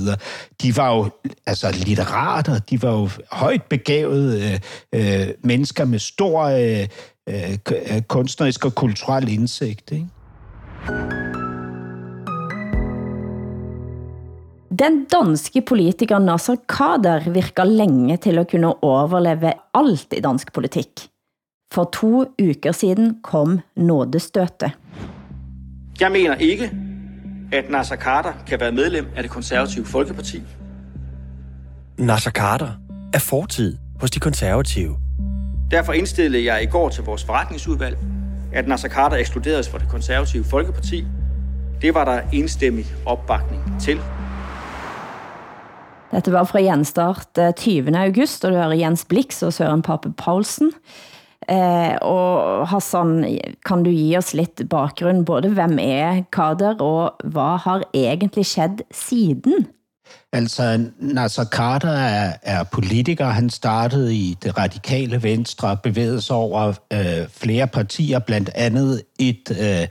[0.61, 1.09] de var jo
[1.45, 4.59] altså litterater, de var jo højt begavede
[4.93, 6.87] øh, øh, mennesker med stor øh,
[7.29, 9.91] øh, øh kunstnerisk og kulturel indsigt.
[9.91, 11.32] Ikke?
[14.79, 20.87] Den danske politiker Nasser Kader virker længe til at kunne overleve alt i dansk politik.
[21.73, 24.71] For to uker siden kom nådestøtet.
[25.99, 26.71] Jeg mener ikke,
[27.51, 30.41] at Nasser Kader kan være medlem af det konservative Folkeparti.
[31.97, 32.71] Nasser Kader
[33.13, 34.97] er fortid hos de konservative.
[35.71, 37.97] Derfor indstillede jeg i går til vores forretningsudvalg,
[38.53, 41.05] at Nasser Kader ekskluderes fra det konservative Folkeparti.
[41.81, 43.99] Det var der enstemmig opbakning til.
[46.13, 47.89] Dette var fra Gjenstart 20.
[47.89, 50.71] Eh, august, og du hører Jens Blix og Søren Pape Paulsen.
[51.49, 57.57] Eh, og Hassan, kan du give os lidt bakgrund, både hvem er Kader, og hvad
[57.59, 59.67] har egentlig skett siden?
[60.33, 63.25] Altså, Nasser Carter er, er politiker.
[63.25, 69.51] Han startede i det radikale venstre, bevægede sig over øh, flere partier, blandt andet et
[69.51, 69.87] Øh,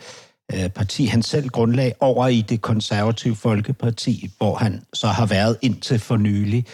[0.54, 5.56] Øh, parti, han selv grundlag, over i det konservative Folkeparti, hvor han så har været
[5.62, 6.66] indtil for nylig.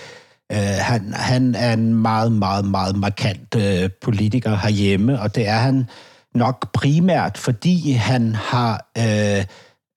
[0.53, 5.59] Uh, han, han er en meget, meget, meget markant øh, politiker herhjemme, og det er
[5.59, 5.87] han
[6.35, 9.45] nok primært, fordi han har øh,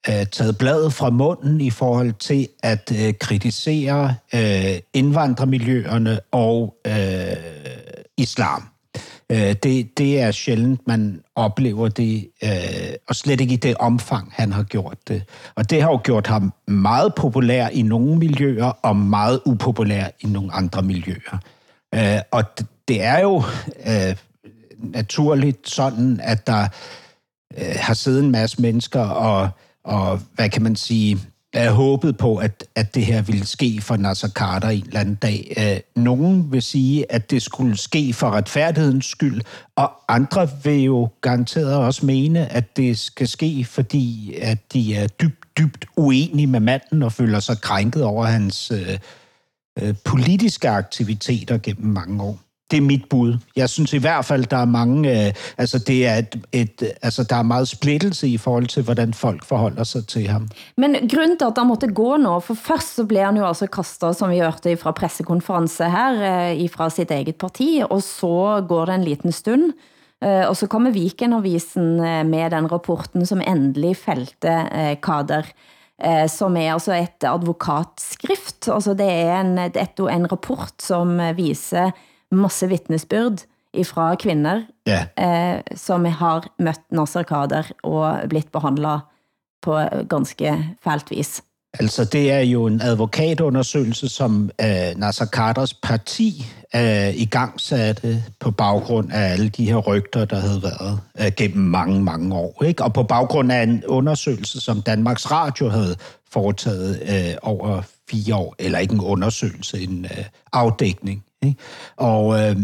[0.10, 7.36] øh, taget bladet fra munden i forhold til at øh, kritisere øh, indvandrermiljøerne og øh,
[8.18, 8.71] islam.
[9.32, 14.34] Øh, det, det er sjældent, man oplever det, øh, og slet ikke i det omfang,
[14.36, 15.24] han har gjort det.
[15.56, 20.28] Og det har jo gjort ham meget populær i nogle miljøer, og meget upopulær i
[20.28, 21.40] nogle andre miljøer.
[21.96, 23.44] Øh, og det, det er jo
[23.88, 24.16] øh,
[24.78, 26.68] naturligt sådan, at der
[27.58, 29.50] øh, har siddet en masse mennesker og,
[29.84, 31.20] og hvad kan man sige,
[31.54, 35.16] er håbet på, at, at det her ville ske for Nasser Carter en eller anden
[35.16, 35.54] dag.
[35.58, 39.42] Øh, nogen vil sige, at det skulle ske for retfærdighedens skyld,
[39.76, 45.08] og andre vil jo garanteret også mene, at det skal ske, fordi at de er
[45.08, 48.98] dybt, dybt uenige med manden og føler sig krænket over hans øh,
[49.82, 52.40] øh, politiske aktiviteter gennem mange år
[52.72, 53.38] det er mit bud.
[53.56, 57.24] Jeg synes i hvert fald, der er mange, øh, altså det er et, et, altså
[57.24, 60.48] der er meget splittelse i forhold til, hvordan folk forholder sig til ham.
[60.78, 63.68] Men grunden til, at han måtte gå nu, for først så blev han jo altså
[63.68, 68.86] kastet, som vi hørte fra pressekonference her, øh, fra sitt eget parti, og så går
[68.86, 69.74] det en liten stund,
[70.24, 75.44] øh, og så kommer Vikenavisen øh, med den rapporten, som endelig fældte øh, Kader
[76.06, 78.70] øh, som er altså et advokatskrift.
[78.70, 81.92] Altså det er en, et, en rapport, som øh, viser
[82.32, 85.06] masse vittnesbyrd ifra kvinder, ja.
[85.18, 89.08] eh, som har mødt Nasser Kader og blitt behandlet
[89.62, 91.42] på ganske fælt vis.
[91.80, 98.24] Altså, det er jo en advokatundersøgelse, som uh, Nasser Carters parti uh, i gang satte
[98.40, 102.64] på baggrund af alle de her rygter, der havde været uh, gennem mange, mange år.
[102.64, 102.84] Ikke?
[102.84, 105.96] Og på baggrund af en undersøgelse, som Danmarks Radio havde
[106.32, 107.02] foretaget
[107.44, 107.82] uh, over
[108.12, 111.24] fire år, eller ikke en undersøgelse, en øh, afdækning.
[111.44, 111.60] Ikke?
[111.98, 112.56] Og, øh,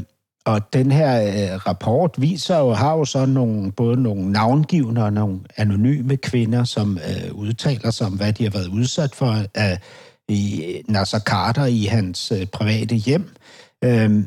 [0.46, 5.14] og den her øh, rapport viser jo, har jo så nogle, både nogle navngivende og
[5.14, 9.80] nogle anonyme kvinder, som øh, udtaler sig om, hvad de har været udsat for af
[10.30, 13.30] i Nasser Carter i hans øh, private hjem.
[13.84, 14.24] Øh,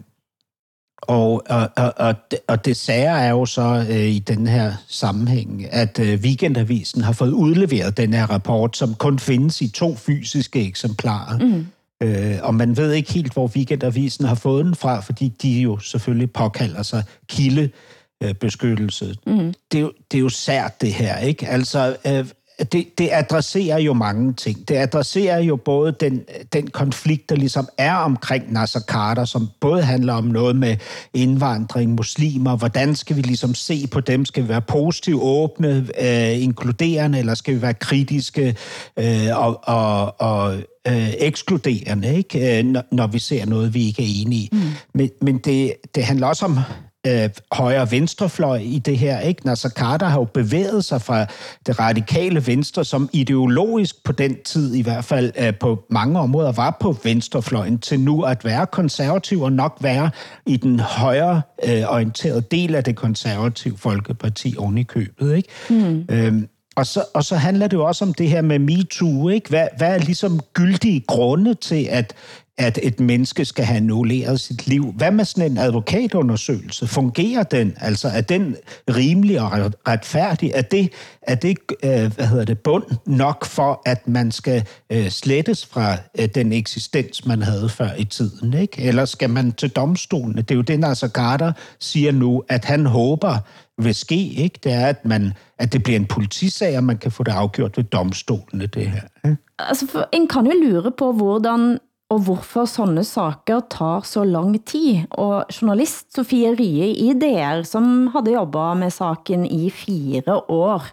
[1.10, 2.14] og, og, og, og,
[2.48, 7.12] og det sager er jo så øh, i den her sammenhæng, at øh, Weekendavisen har
[7.12, 11.38] fået udleveret den her rapport, som kun findes i to fysiske eksemplarer.
[11.38, 11.66] Mm.
[12.02, 15.78] Øh, og man ved ikke helt, hvor Weekendavisen har fået den fra, fordi de jo
[15.78, 19.16] selvfølgelig påkalder sig kildebeskyttelse.
[19.26, 19.54] Mm.
[19.72, 21.48] Det, er jo, det er jo sært, det her, ikke?
[21.48, 22.26] Altså, øh,
[22.64, 24.68] det, det adresserer jo mange ting.
[24.68, 29.82] Det adresserer jo både den, den konflikt, der ligesom er omkring Nasser Carter, som både
[29.82, 30.76] handler om noget med
[31.14, 34.24] indvandring, muslimer, hvordan skal vi ligesom se på dem?
[34.24, 38.56] Skal vi være positivt åbne, øh, inkluderende, eller skal vi være kritiske
[38.96, 40.56] øh, og, og, og
[40.88, 42.58] øh, ekskluderende, ikke?
[42.58, 44.48] Øh, når, når vi ser noget, vi ikke er enige i.
[44.52, 44.58] Mm.
[44.94, 46.58] Men, men det, det handler også om
[47.06, 49.20] øh, højre venstrefløj i det her.
[49.20, 49.46] Ikke?
[49.46, 51.26] Nasser Carter har jo bevæget sig fra
[51.66, 56.52] det radikale venstre, som ideologisk på den tid i hvert fald øh, på mange områder
[56.52, 60.10] var på venstrefløjen, til nu at være konservativ og nok være
[60.46, 65.36] i den højre øh, orienterede del af det konservative folkeparti oven i købet.
[65.36, 65.48] Ikke?
[65.70, 66.04] Mm.
[66.10, 69.28] Øhm, og så, og så handler det jo også om det her med MeToo.
[69.28, 69.48] Ikke?
[69.48, 72.14] Hvad, hvad er ligesom gyldige grunde til, at
[72.60, 74.92] at et menneske skal have annulleret sit liv.
[74.96, 76.86] Hvad med sådan en advokatundersøgelse?
[76.86, 77.74] Fungerer den?
[77.80, 78.56] Altså, er den
[78.90, 79.50] rimelig og
[79.88, 80.50] retfærdig?
[80.54, 80.92] Er det,
[81.22, 85.96] er det øh, hvad hedder det, bund nok for, at man skal øh, slettes fra
[86.18, 88.54] øh, den eksistens, man havde før i tiden?
[88.54, 88.82] Ikke?
[88.82, 90.42] Eller skal man til domstolene?
[90.42, 93.38] Det er jo det, Nasser Carter siger nu, at han håber
[93.82, 94.58] vil ske, ikke?
[94.64, 97.76] det er, at, man, at det bliver en politisag, og man kan få det afgjort
[97.76, 99.02] ved domstolene, det her.
[99.24, 99.36] Ikke?
[99.58, 101.78] Altså, for en kan jo lure på, hvordan
[102.10, 105.06] og hvorfor sånne saker tar så lang tid.
[105.14, 110.90] Og journalist Sofie Rie i DR, som havde jobbet med saken i fire år,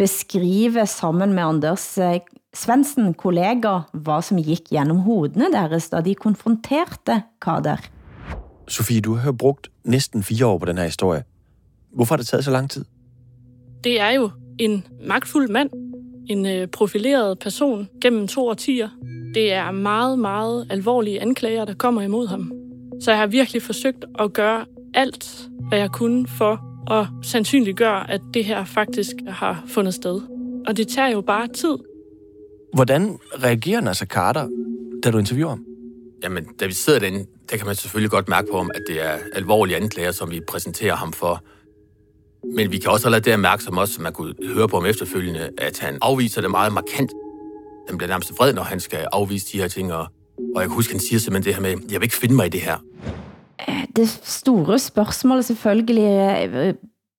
[0.00, 2.20] beskriver sammen med Anders eh,
[2.56, 7.78] Svendsen, kollega, hvad som gik gennem hodene deres, da de konfronterte Kader.
[8.68, 11.22] Sofie, du har brugt næsten fire år på den her historie.
[11.94, 12.84] Hvorfor har det taget så lang tid?
[13.84, 15.70] Det er jo en magtfuld mand,
[16.28, 18.88] en øh, profileret person gennem to årtier,
[19.34, 22.52] det er meget, meget alvorlige anklager, der kommer imod ham.
[23.00, 26.60] Så jeg har virkelig forsøgt at gøre alt, hvad jeg kunne for
[26.92, 30.20] at sandsynliggøre, at det her faktisk har fundet sted.
[30.66, 31.78] Og det tager jo bare tid.
[32.74, 34.48] Hvordan reagerer Nasser Carter,
[35.02, 35.64] da du interviewer ham?
[36.22, 39.04] Jamen, da vi sidder derinde, der kan man selvfølgelig godt mærke på ham, at det
[39.04, 41.42] er alvorlige anklager, som vi præsenterer ham for.
[42.44, 45.50] Men vi kan også allerede der mærke, som også man kunne høre på ham efterfølgende,
[45.58, 47.10] at han afviser det meget markant
[47.90, 50.06] han bliver nærmest vred, når han skal afvise de her ting, og,
[50.54, 52.46] og jeg kan huske, han siger simpelthen det her med, jeg vil ikke finde mig
[52.46, 52.76] i det her.
[53.68, 56.10] Eh, det store spørgsmål selvfølgelig,
[56.54, 56.74] eh,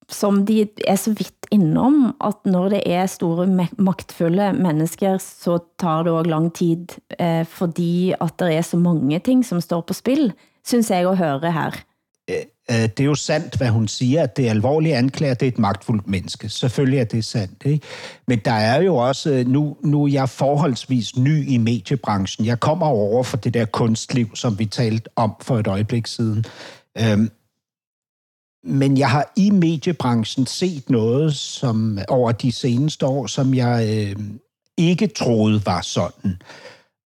[0.10, 6.04] som de er så vidt innom, at når det er store magtfulle mennesker, så tar
[6.04, 6.88] det også lang tid,
[7.20, 10.34] eh, fordi at der er så mange ting, som står på spil,
[10.66, 11.72] synes jeg at høre her.
[12.32, 12.42] Øh,
[12.72, 15.52] øh, det er jo sandt, hvad hun siger, at det er alvorlige anklager, det er
[15.52, 16.50] et magtfuldt menneske.
[16.50, 17.66] Selvfølgelig er det sandt.
[17.66, 17.86] Ikke?
[18.28, 22.46] Men der er jo også, øh, nu, nu er jeg forholdsvis ny i mediebranchen.
[22.46, 26.46] Jeg kommer over for det der kunstliv, som vi talte om for et øjeblik siden.
[26.98, 27.30] Øhm,
[28.64, 34.24] men jeg har i mediebranchen set noget som over de seneste år, som jeg øh,
[34.78, 36.42] ikke troede var sådan.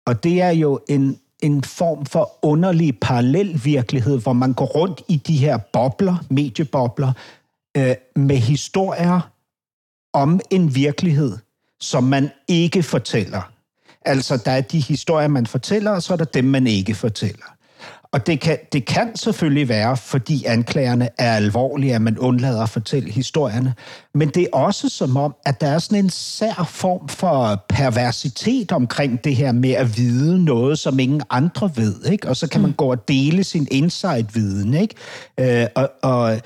[0.08, 5.02] Og det er jo en en form for underlig parallel virkelighed, hvor man går rundt
[5.08, 7.14] i de her bobler, mediebobler,
[7.78, 9.32] øh, med historier
[10.14, 11.38] om en virkelighed,
[11.80, 13.52] som man ikke fortæller.
[14.02, 17.55] Altså, der er de historier, man fortæller, og så er der dem, man ikke fortæller.
[18.16, 22.70] Og det kan, det kan selvfølgelig være, fordi anklagerne er alvorlige, at man undlader at
[22.70, 23.74] fortælle historierne.
[24.14, 28.72] Men det er også som om, at der er sådan en sær form for perversitet
[28.72, 32.06] omkring det her med at vide noget, som ingen andre ved.
[32.06, 32.30] Ikke?
[32.30, 32.76] Og så kan man mm.
[32.76, 34.74] gå og dele sin insight-viden.
[34.74, 34.96] Ikke?
[35.40, 36.42] Øh, og, og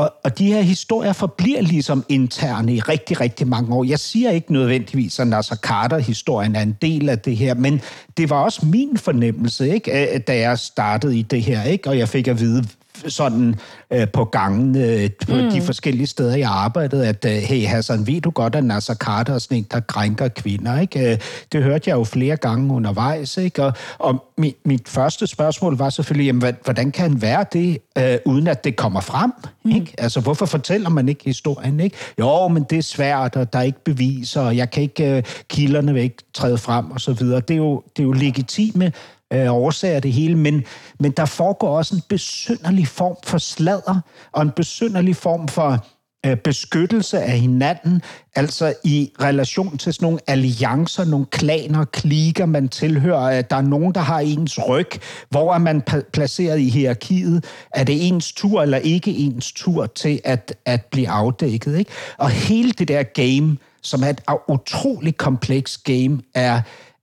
[0.00, 3.84] og, og de her historier forbliver ligesom interne i rigtig, rigtig mange år.
[3.84, 7.80] Jeg siger ikke nødvendigvis, at Nasser Carter-historien er en del af det her, men
[8.16, 11.88] det var også min fornemmelse, ikke, da jeg startede i det her, ikke?
[11.88, 12.64] og jeg fik at vide,
[13.06, 13.54] sådan
[13.90, 15.50] øh, på gangen øh, på mm.
[15.50, 19.34] de forskellige steder, jeg arbejdede, at øh, hey Hassan, ved du godt, at Nasser Carter
[19.34, 21.12] er sådan en, der krænker kvinder, ikke?
[21.12, 21.18] Øh,
[21.52, 23.64] det hørte jeg jo flere gange undervejs, ikke?
[23.64, 28.18] Og, og mit, mit første spørgsmål var selvfølgelig, jamen, hvordan kan han være det, øh,
[28.24, 29.32] uden at det kommer frem?
[29.64, 29.70] Mm.
[29.70, 29.94] Ikke?
[29.98, 31.96] Altså, hvorfor fortæller man ikke historien, ikke?
[32.18, 35.22] Jo, men det er svært, og der er ikke beviser, og jeg kan ikke, øh,
[35.48, 37.40] kilderne vil ikke træde frem, og så videre.
[37.40, 38.92] Det er jo, det er jo legitime
[39.32, 40.64] øh, årsager det hele, men,
[41.00, 44.00] men der foregår også en besynderlig form for sladder,
[44.32, 45.86] og en besynderlig form for
[46.26, 48.02] øh, beskyttelse af hinanden,
[48.36, 53.60] altså i relation til sådan nogle alliancer, nogle klaner, klikker, man tilhører, at der er
[53.60, 54.90] nogen, der har ens ryg.
[55.28, 57.44] Hvor er man placeret i hierarkiet?
[57.74, 61.78] Er det ens tur eller ikke ens tur til at, at blive afdækket?
[61.78, 61.90] Ikke?
[62.18, 66.60] Og hele det der game, som er et utroligt kompleks game, er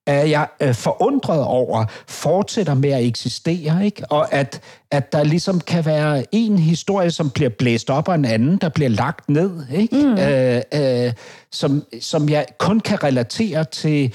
[0.07, 4.03] er jeg øh, forundret over, fortsætter med at eksistere, ikke?
[4.09, 8.25] og at, at der ligesom kan være en historie, som bliver blæst op, og en
[8.25, 9.95] anden, der bliver lagt ned, ikke?
[9.95, 10.17] Mm.
[10.17, 11.13] Øh, øh,
[11.51, 14.13] som, som jeg kun kan relatere til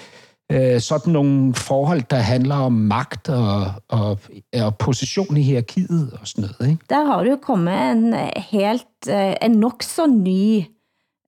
[0.52, 4.18] øh, sådan nogle forhold, der handler om magt og, og,
[4.54, 6.70] og position i hierarkiet og sådan noget.
[6.70, 6.84] Ikke?
[6.90, 10.62] Der har jo kommet en helt, øh, en nok så ny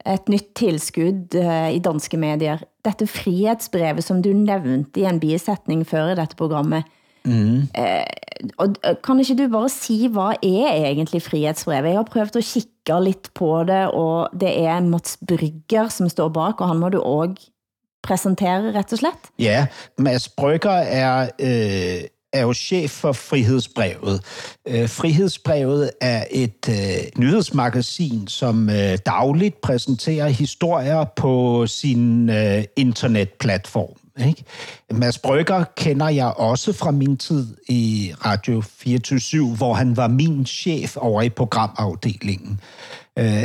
[0.07, 2.63] et nyt tilskud uh, i danske medier.
[2.85, 6.85] Dette frihetsbrevet, som du nævnte i en bisætning før i dette programmet.
[7.25, 7.69] Mm.
[7.79, 8.69] Uh, og
[9.05, 11.89] kan ikke du bare sige, hvad er egentlig frihetsbrevet?
[11.89, 16.29] Jeg har prøvet at kigge lidt på det, og det er Mats Brygger, som står
[16.29, 17.51] bak, og han må du også
[18.05, 19.31] præsentere, rett og slett?
[19.41, 19.67] Ja,
[19.99, 24.20] Mads Brygger er øh, er jo chef for Frihedsbrevet.
[24.68, 33.97] Øh, Frihedsbrevet er et øh, nyhedsmagasin, som øh, dagligt præsenterer historier på sin øh, internetplatform.
[34.26, 34.45] Ikke?
[34.93, 40.47] Mads Brygger kender jeg også fra min tid i Radio 24 hvor han var min
[40.47, 42.61] chef over i programafdelingen.
[43.18, 43.45] Øh,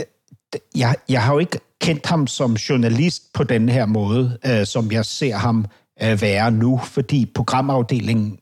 [0.75, 4.91] jeg, jeg har jo ikke kendt ham som journalist på den her måde, øh, som
[4.91, 5.65] jeg ser ham
[6.03, 8.39] øh, være nu, fordi programafdelingen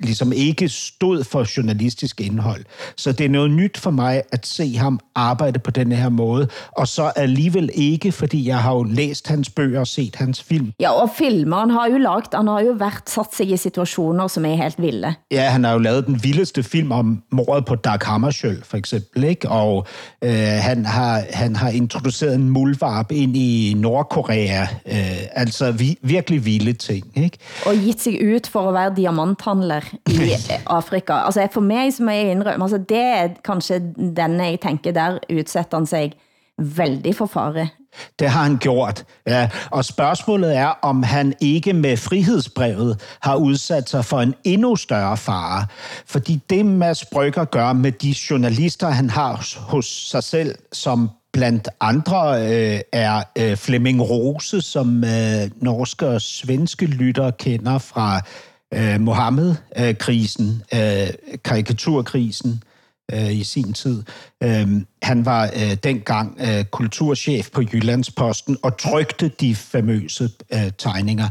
[0.00, 2.64] ligesom ikke stod for journalistisk indhold.
[2.96, 6.48] Så det er noget nyt for mig at se ham arbejde på den her måde,
[6.72, 10.72] og så alligevel ikke, fordi jeg har jo læst hans bøger og set hans film.
[10.80, 14.28] Ja, og filmer han har jo lagt, han har jo været sat sig i situationer,
[14.28, 15.14] som er helt vilde.
[15.30, 19.24] Ja, han har jo lavet den vildeste film om mordet på Dag Hammarskjöld, for eksempel,
[19.24, 19.48] ikke?
[19.48, 19.86] og
[20.24, 20.30] øh,
[20.60, 26.72] han, har, han har introduceret en muldvarp ind i Nordkorea, øh, altså vi, virkelig vilde
[26.72, 27.06] ting.
[27.16, 27.38] Ikke?
[27.66, 30.32] Og givet sig ud for at være diamanthandler i
[30.66, 31.12] Afrika.
[31.12, 35.76] Altså for mig, som jeg indrømmer, altså det er kanskje den jeg tænker, der udsætter
[35.78, 36.12] han sig
[36.58, 37.68] vældig for fare.
[38.18, 39.48] Det har han gjort, ja.
[39.70, 45.16] Og spørgsmålet er, om han ikke med frihedsbrevet har udsat sig for en endnu større
[45.16, 45.66] fare.
[46.06, 51.68] Fordi det Mads Brygger gør med de journalister, han har hos sig selv, som blandt
[51.80, 58.20] andre øh, er øh, Flemming Rose, som øh, norske og svenske lytter kender fra
[58.72, 61.08] øh, Mohammed-krisen, øh,
[61.44, 62.62] karikaturkrisen
[63.12, 64.02] øh, i sin tid.
[64.42, 64.68] Øh,
[65.02, 71.28] han var øh, dengang øh, kulturchef på Jyllandsposten og trykte de famøse øh, tegninger.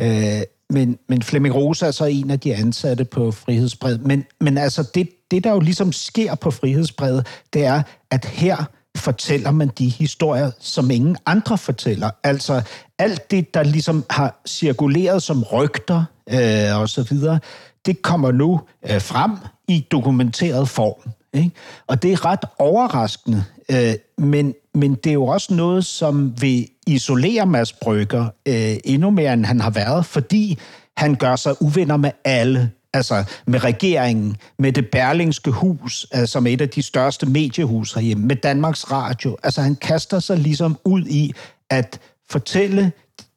[0.00, 3.98] Øh, men, men Flemming Rosa er så en af de ansatte på Frihedsbred.
[3.98, 7.22] Men, men altså, det, det der jo ligesom sker på Frihedsbred,
[7.52, 8.64] det er, at her
[8.96, 12.10] fortæller man de historier, som ingen andre fortæller.
[12.22, 12.62] Altså
[12.98, 17.38] alt det, der ligesom har cirkuleret som rygter øh, og så videre,
[17.86, 19.30] det kommer nu øh, frem
[19.68, 21.10] i dokumenteret form.
[21.32, 21.50] Ikke?
[21.86, 26.68] Og det er ret overraskende, øh, men, men det er jo også noget, som vil
[26.86, 30.58] isolere Mads Brygger øh, endnu mere, end han har været, fordi
[30.96, 36.46] han gør sig uvenner med alle altså med regeringen, med det Berlingske Hus, altså som
[36.46, 39.36] et af de største mediehus herhjemme, med Danmarks Radio.
[39.42, 41.32] Altså han kaster sig ligesom ud i
[41.70, 42.92] at fortælle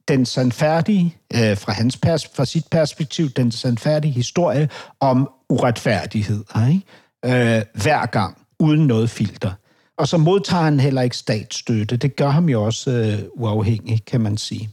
[0.07, 7.57] den sandfærdige, øh, fra, hans pers- fra sit perspektiv, den sandfærdige historie om uretfærdighed, ikke?
[7.57, 9.51] Øh, hver gang, uden noget filter.
[9.97, 11.97] Og så modtager han heller ikke statsstøtte.
[11.97, 14.69] Det gør ham jo også øh, uafhængig, kan man sige.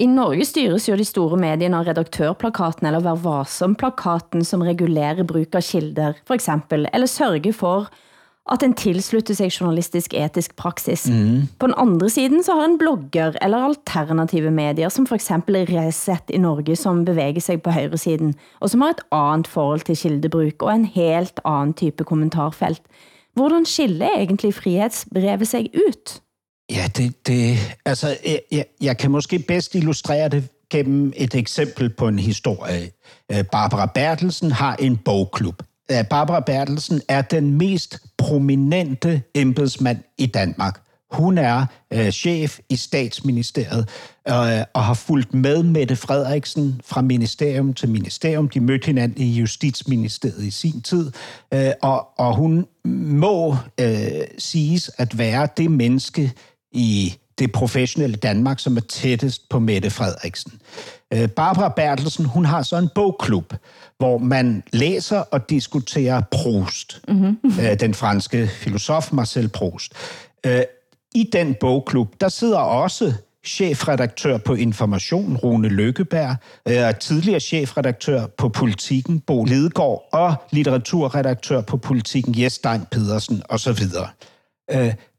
[0.00, 5.52] I Norge styres jo de store medierne av redaktørplakaten eller Vær varsom-plakaten, som regulerer bruk
[5.58, 7.90] av kilder, for eksempel, eller sørger for
[8.50, 11.04] at den tilslutter sig journalistisk etisk praksis.
[11.06, 11.44] Mm.
[11.60, 16.32] På den andre siden så har en blogger eller alternative medier, som for eksempel Reset
[16.32, 20.62] i Norge, som bevæger sig på højresiden, og som har et andet forhold til kildebruk
[20.62, 22.82] og en helt anden type kommentarfelt.
[23.36, 26.22] Hvordan skiller egentlig frihetsbrevet sig ut?
[26.72, 28.16] Ja, det, det, altså,
[28.52, 32.90] jeg, jeg kan måske bedst illustrere det gennem et eksempel på en historie.
[33.32, 35.62] Øh, Barbara Bertelsen har en bogklub.
[35.90, 40.80] Øh, Barbara Bertelsen er den mest prominente embedsmand i Danmark.
[41.10, 43.88] Hun er øh, chef i statsministeriet
[44.28, 48.48] øh, og har fulgt med Mette Frederiksen fra ministerium til ministerium.
[48.48, 51.12] De mødte hinanden i Justitsministeriet i sin tid,
[51.54, 53.86] øh, og, og hun må øh,
[54.38, 56.32] siges at være det menneske
[56.72, 60.52] i det professionelle Danmark, som er tættest på Mette Frederiksen.
[61.12, 63.54] Øh, Barbara Bertelsen, hun har så en bogklub,
[63.98, 67.78] hvor man læser og diskuterer Proust, mm-hmm.
[67.80, 69.92] den franske filosof Marcel Proust.
[70.46, 70.62] Øh,
[71.14, 73.14] I den bogklub, der sidder også
[73.44, 76.36] chefredaktør på Information, Rune Lykkeberg,
[76.86, 83.78] og tidligere chefredaktør på Politiken, Bo Lidegaard, og litteraturredaktør på Politiken, Jes Stein Pedersen osv.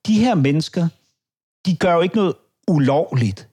[0.07, 0.87] De her mennesker,
[1.65, 2.33] de gør jo ikke noget
[2.67, 3.49] ulovligt,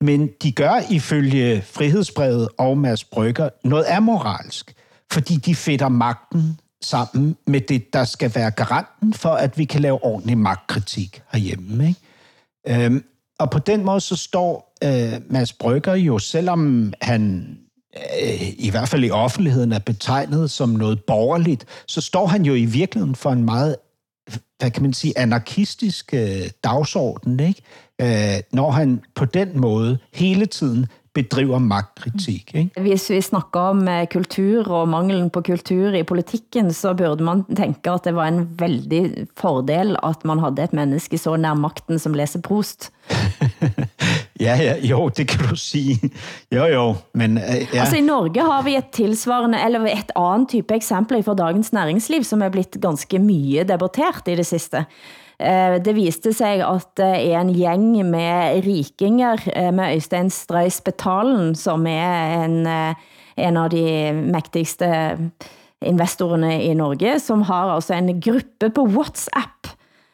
[0.00, 4.74] men de gør ifølge Frihedsbrevet og Mads Brygger noget amoralsk,
[5.12, 9.80] fordi de fætter magten sammen med det, der skal være garanten for, at vi kan
[9.80, 11.88] lave ordentlig magtkritik herhjemme.
[11.88, 12.84] Ikke?
[12.84, 13.04] Øhm,
[13.38, 17.56] og på den måde så står øh, Mads Brygger jo, selvom han
[17.96, 22.54] øh, i hvert fald i offentligheden er betegnet som noget borgerligt, så står han jo
[22.54, 23.76] i virkeligheden for en meget
[24.58, 27.62] hvad kan man sige, anarkistisk øh, dagsorden, ikke?
[28.00, 32.54] Øh, når han på den måde hele tiden bedriver magtkritik.
[32.54, 32.80] Ikke?
[32.80, 37.44] Hvis vi snakker om eh, kultur og mangelen på kultur i politikken, så burde man
[37.56, 41.98] tænke, at det var en veldig fordel, at man havde et menneske så nær magten
[41.98, 42.92] som læser Proust.
[44.42, 46.10] Ja, ja, jo, det kan du sige.
[46.52, 46.84] Jo, jo,
[47.14, 47.38] men...
[47.38, 47.80] Øh, ja.
[47.80, 52.24] Altså i Norge har vi et tilsvarende, eller et andet type eksempel fra Dagens Næringsliv,
[52.24, 54.84] som er blevet ganske mye debattert i det sidste.
[55.42, 61.54] Eh, det viste sig, at det en gæng med rikinger eh, med Øystein Strøys Betalen,
[61.54, 62.94] som er en, eh,
[63.36, 65.18] en av de mægtigste
[65.82, 69.72] investorerne i Norge, som har altså en gruppe på WhatsApp,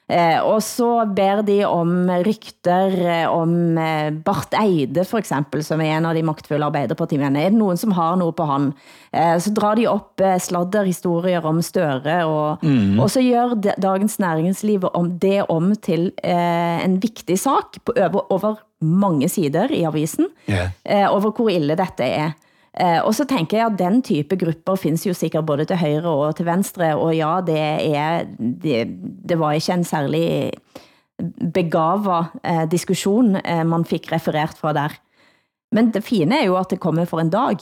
[0.09, 5.83] Eh, og så ber de om rykter eh, om eh, Bart Eide, for eksempel, som
[5.85, 7.45] er en av de magtfulle arbeiderpartimennene.
[7.45, 8.71] Er det nogen, som har noget på han?
[9.13, 12.97] Eh, så drar de op eh, sladderhistorier om Støre, og, mm.
[13.05, 18.25] og så gør Dagens Næringsliv om det om til eh, en vigtig sak på, over,
[18.33, 20.71] over mange sider i avisen, yeah.
[20.87, 22.33] eh, over hvor ille dette er.
[22.81, 26.09] Eh, og så tænker jeg, at den type grupper findes jo sikkert både til højre
[26.09, 27.59] og til venstre, og ja, det,
[27.97, 28.89] er, det,
[29.29, 30.53] det var ikke en særlig
[31.55, 34.95] begavet eh, diskussion, eh, man fik refereret fra der.
[35.73, 37.57] Men det fine er jo, at det kommer for en dag.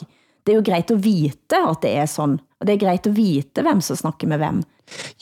[0.46, 2.38] Det er jo grejt at vite, at det er sådan.
[2.61, 4.62] Og det er grejt at vite, hvem som snakker med hvem.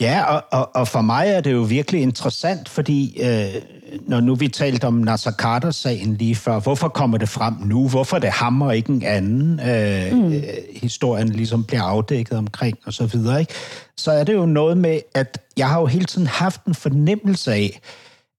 [0.01, 3.63] Ja, og, og, og for mig er det jo virkelig interessant, fordi øh,
[4.07, 7.89] når nu vi talte om Nasser Carter-sagen lige før, hvorfor kommer det frem nu?
[7.89, 9.61] Hvorfor det hammer ikke en anden?
[9.61, 10.43] Øh, mm.
[10.83, 13.41] Historien ligesom bliver afdækket omkring og så videre.
[13.41, 13.53] Ikke?
[13.97, 17.53] Så er det jo noget med, at jeg har jo hele tiden haft en fornemmelse
[17.53, 17.81] af,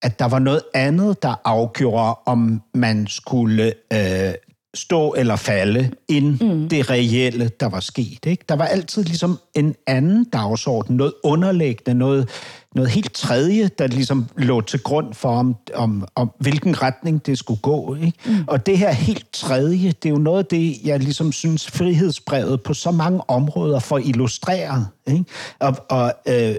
[0.02, 4.34] at der var noget andet, der afgjorde, om man skulle øh,
[4.76, 6.70] stå eller falde, end mm.
[6.70, 8.26] det reelle, der var sket.
[8.26, 8.46] Ikke?
[8.50, 12.30] Der var altid ligesom en anden dagsorden, noget underlæggende, noget,
[12.76, 17.38] noget helt tredje, der ligesom lå til grund for, om, om, om hvilken retning det
[17.38, 17.96] skulle gå.
[17.96, 18.14] Ikke?
[18.26, 18.44] Mm.
[18.48, 22.62] Og det her helt tredje, det er jo noget af det, jeg ligesom synes, frihedsbrevet
[22.62, 24.88] på så mange områder får illustreret.
[25.08, 25.26] Ikke?
[25.60, 26.56] Og, og øh,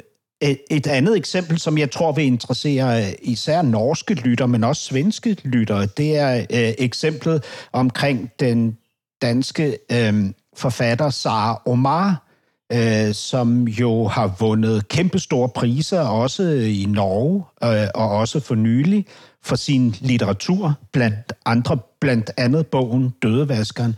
[0.71, 5.87] et andet eksempel, som jeg tror vil interessere især norske lytter, men også svenske lytter,
[5.87, 8.77] det er øh, eksemplet omkring den
[9.23, 10.25] danske øh,
[10.57, 12.26] forfatter Sara Omar,
[12.73, 18.55] øh, som jo har vundet kæmpe store priser, også i Norge øh, og også for
[18.55, 19.07] nylig,
[19.43, 23.95] for sin litteratur, blandt andre, blandt andet bogen Dødevaskeren.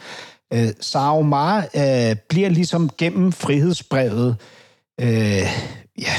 [0.53, 4.37] Øh, Sara Omar øh, bliver ligesom gennem frihedsbrevet
[5.01, 5.47] øh,
[5.99, 6.13] ja,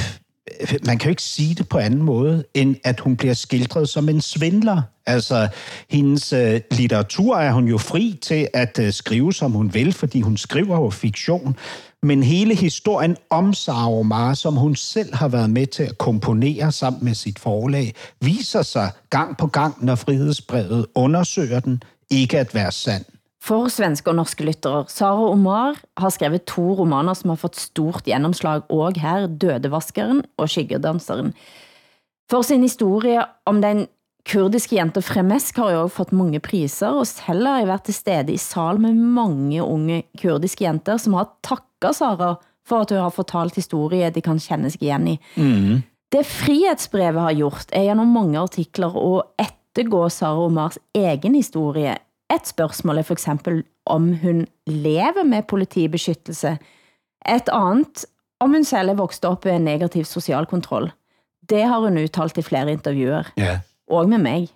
[0.85, 4.09] man kan jo ikke sige det på anden måde, end at hun bliver skildret som
[4.09, 4.81] en svindler.
[5.05, 5.47] Altså,
[5.89, 10.21] hendes øh, litteratur er hun jo fri til at øh, skrive, som hun vil, fordi
[10.21, 11.55] hun skriver jo fiktion.
[12.03, 17.03] Men hele historien om Omar, som hun selv har været med til at komponere sammen
[17.03, 22.71] med sit forlag, viser sig gang på gang, når frihedsbrevet undersøger den, ikke at være
[22.71, 23.05] sand.
[23.41, 28.03] For svenske og norske lyttere, Sara Omar har skrevet to romaner, som har fået stort
[28.03, 31.33] gennemslag, og her Dødevaskeren og Skyggedanseren.
[32.29, 33.87] For sin historie om den
[34.29, 38.35] kurdiske jente Fremesk har jo fått mange priser, og selv har jeg været til stede
[38.35, 42.35] i sal med mange unge kurdiske jenter, som har takket Sara
[42.69, 45.15] for at hun har fortalt historie, de kan kende sig igen i.
[45.35, 45.81] Mm.
[46.13, 51.95] Det frihetsbrevet har gjort, er gjennom mange artikler og ettergå Sara Omars egen historie,
[52.29, 56.57] et spørgsmål er for eksempel, om hun lever med politibeskyttelse.
[57.25, 58.05] Et andet,
[58.39, 60.91] om hun selv er vokset op med negativ social kontroll.
[61.49, 63.59] Det har hun uttalt i flere intervjuer, Ja.
[63.89, 64.47] Og med mig.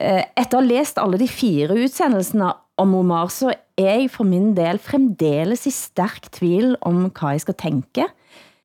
[0.00, 4.24] Eh, Efter at have læst alle de fire udsendelsene om Omar, så er jeg for
[4.24, 8.06] min del fremdeles i stærk tvil om, hvad jeg skal tænke.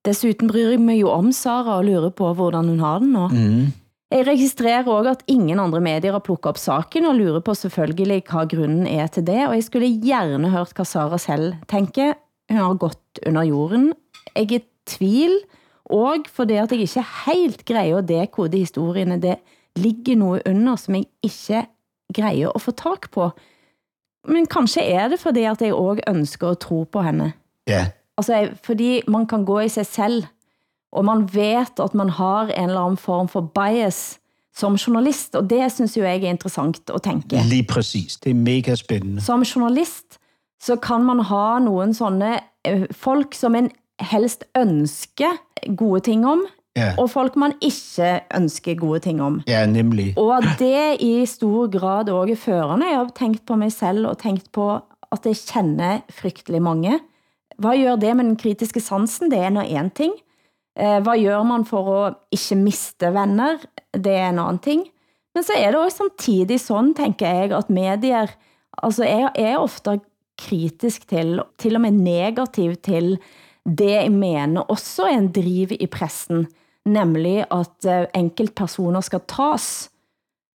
[0.05, 3.27] Desuden bryr jeg mig jo om Sara og lurer på, hvordan hun har den nå.
[3.27, 3.67] Mm.
[4.11, 8.05] Jeg registrerer også, at ingen andre medier har plukket op saken, og lurer på selvfølgelig,
[8.07, 12.13] hvad grunden er til det, og jeg skulle gerne hørt, hvad Sara selv tænker.
[12.49, 13.91] Hun har gått under jorden.
[14.35, 15.35] Jeg er i tvil,
[15.85, 19.35] og fordi at jeg ikke helt greier at dekode historiene, det
[19.77, 21.67] ligger noget under, som jeg ikke
[22.13, 23.29] greier at få tak på.
[24.27, 27.33] Men kanskje er det fordi, at jeg også ønsker at tro på henne.
[27.67, 27.87] Ja.
[28.17, 30.23] Altså, fordi man kan gå i sig selv,
[30.91, 34.19] og man vet at man har en eller anden form for bias
[34.55, 37.37] som journalist, og det synes jo jeg er interessant at tænke.
[37.49, 38.17] Lige præcis.
[38.17, 39.21] Det er mega spændende.
[39.21, 40.17] Som journalist,
[40.61, 43.69] så kan man ha nogle sånne eh, folk, som en
[43.99, 45.37] helst ønsker
[45.75, 46.41] gode ting om,
[46.77, 46.93] Ja.
[46.97, 49.41] og folk man ikke ønsker gode ting om.
[49.47, 50.13] Ja, nemlig.
[50.17, 52.85] Og det i stor grad også er førende.
[52.89, 54.75] Jeg har tænkt på mig selv og tænkt på,
[55.11, 56.99] at jeg kender frygtelig mange.
[57.57, 59.31] Hvad gør det med den kritiske sansen?
[59.31, 60.13] Det er noget en ting.
[60.79, 63.57] Eh, Hvad gør man for at ikke miste venner?
[63.93, 64.83] Det er en anden ting.
[65.35, 68.27] Men så er det også samtidig sådan, tænker jeg, at medier,
[68.83, 69.99] altså jeg er ofte
[70.37, 73.17] kritisk til, til og med negativ til
[73.67, 76.47] det jeg mener også er en driv i pressen,
[76.87, 79.89] nemlig at eh, enkeltpersoner skal tas.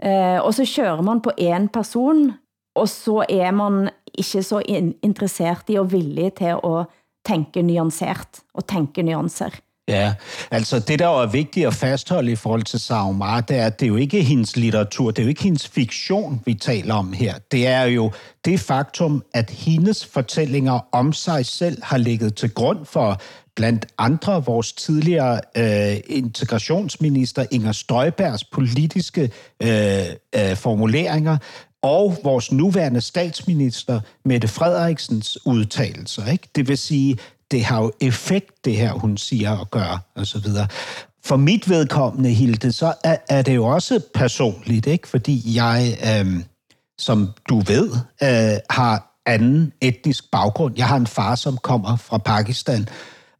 [0.04, 2.32] Eh, og så kører man på en person,
[2.76, 4.62] og så er man ikke så
[5.04, 6.86] interesseret i og villig til at
[7.28, 9.62] tænke nuanceret og tænke nuancer.
[9.88, 10.14] Ja,
[10.52, 13.86] altså det, der er vigtigt at fastholde i forhold til Saumar, det er, at det
[13.86, 17.34] er jo ikke hendes litteratur, det er jo ikke hendes fiktion, vi taler om her.
[17.52, 18.12] Det er jo
[18.46, 23.22] det faktum, at hendes fortællinger om sig selv har ligget til grund for
[23.56, 29.32] blandt andre vores tidligere øh, integrationsminister Inger Støjbergs politiske
[29.64, 31.38] øh, øh, formuleringer,
[31.82, 36.32] og vores nuværende statsminister Mette Frederiksens udtalelser.
[36.32, 36.48] Ikke?
[36.56, 37.18] Det vil sige,
[37.52, 40.40] det har jo effekt, det her, hun siger og gør, osv.
[40.42, 40.68] så.
[41.24, 45.08] For mit vedkommende, Hilde, så er, er det jo også personligt, ikke?
[45.08, 46.44] fordi jeg, øh,
[46.98, 47.92] som du ved,
[48.24, 50.74] øh, har anden etnisk baggrund.
[50.78, 52.88] Jeg har en far, som kommer fra Pakistan,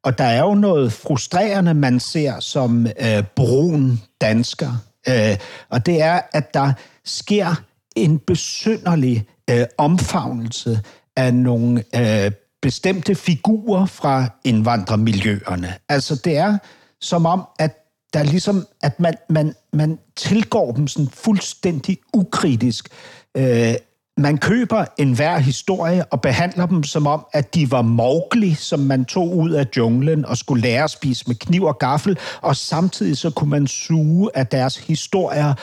[0.04, 4.72] og der er jo noget frustrerende, man ser som øh, brun dansker,
[5.08, 5.38] øh,
[5.70, 6.74] og det er, at der
[7.06, 7.64] sker
[7.96, 10.80] en besynderlig øh, omfavnelse
[11.16, 12.32] af nogle øh,
[12.62, 15.74] bestemte figurer fra indvandrermiljøerne.
[15.90, 16.58] Altså det er
[17.02, 17.78] som om, at
[18.14, 22.90] der ligesom, at man, man, man tilgår dem sådan fuldstændig ukritisk.
[23.38, 23.74] Øh,
[24.18, 29.06] man køber enhver historie og behandler dem som om, at de var Mowgli, som man
[29.06, 33.18] tog ud af junglen og skulle lære at spise med kniv og gaffel, og samtidig
[33.18, 35.54] så kunne man suge af deres historier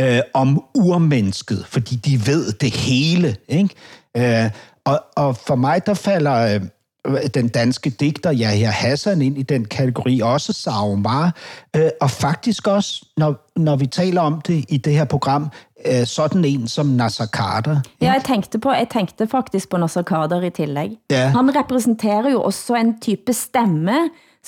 [0.00, 3.36] øh, om urmennesket, fordi de ved det hele.
[3.48, 3.74] Ikke?
[4.16, 4.50] Øh,
[4.84, 6.60] og, og for mig, der falder øh,
[7.34, 11.34] den danske digter Yahya Hassan ind i den kategori, også Saumar,
[11.76, 15.50] øh, og faktisk også, når, når vi taler om det i det her program,
[16.04, 17.80] sådan en som Nasser Carter.
[18.00, 20.90] Ja, jeg tænkte, på, jeg tænkte faktisk på Nasser Kader i tillæg.
[21.10, 21.28] Ja.
[21.28, 23.92] Han repræsenterer jo også en type stemme,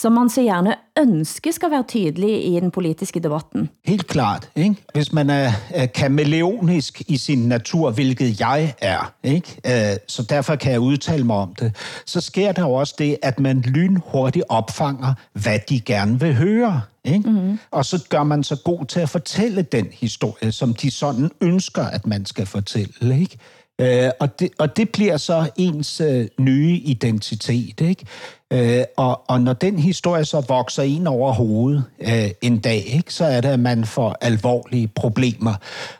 [0.01, 3.69] som man så gerne ønsker skal være tydelig i den politiske debatten.
[3.85, 4.51] Helt klart.
[4.57, 4.77] Ikke?
[4.95, 5.53] Hvis man er,
[5.95, 9.61] kameleonisk i sin natur, hvilket jeg er, ikke?
[9.67, 11.77] Øh, så derfor kan jeg udtale mig om det,
[12.07, 16.81] så sker der jo også det, at man lynhurtigt opfanger, hvad de gerne vil høre.
[17.05, 17.31] Ikke?
[17.31, 17.59] Mm.
[17.71, 21.85] Og så gør man så god til at fortælle den historie, som de sådan ønsker,
[21.85, 23.21] at man skal fortælle.
[23.21, 23.39] Ikke?
[23.81, 27.81] Øh, og, det, og det bliver så ens øh, nye identitet.
[27.81, 28.07] Ikke?
[28.53, 33.15] Øh, og, og når den historie så vokser ind over hovedet øh, en dag, ikke,
[33.15, 35.55] så er det, at man får alvorlige problemer.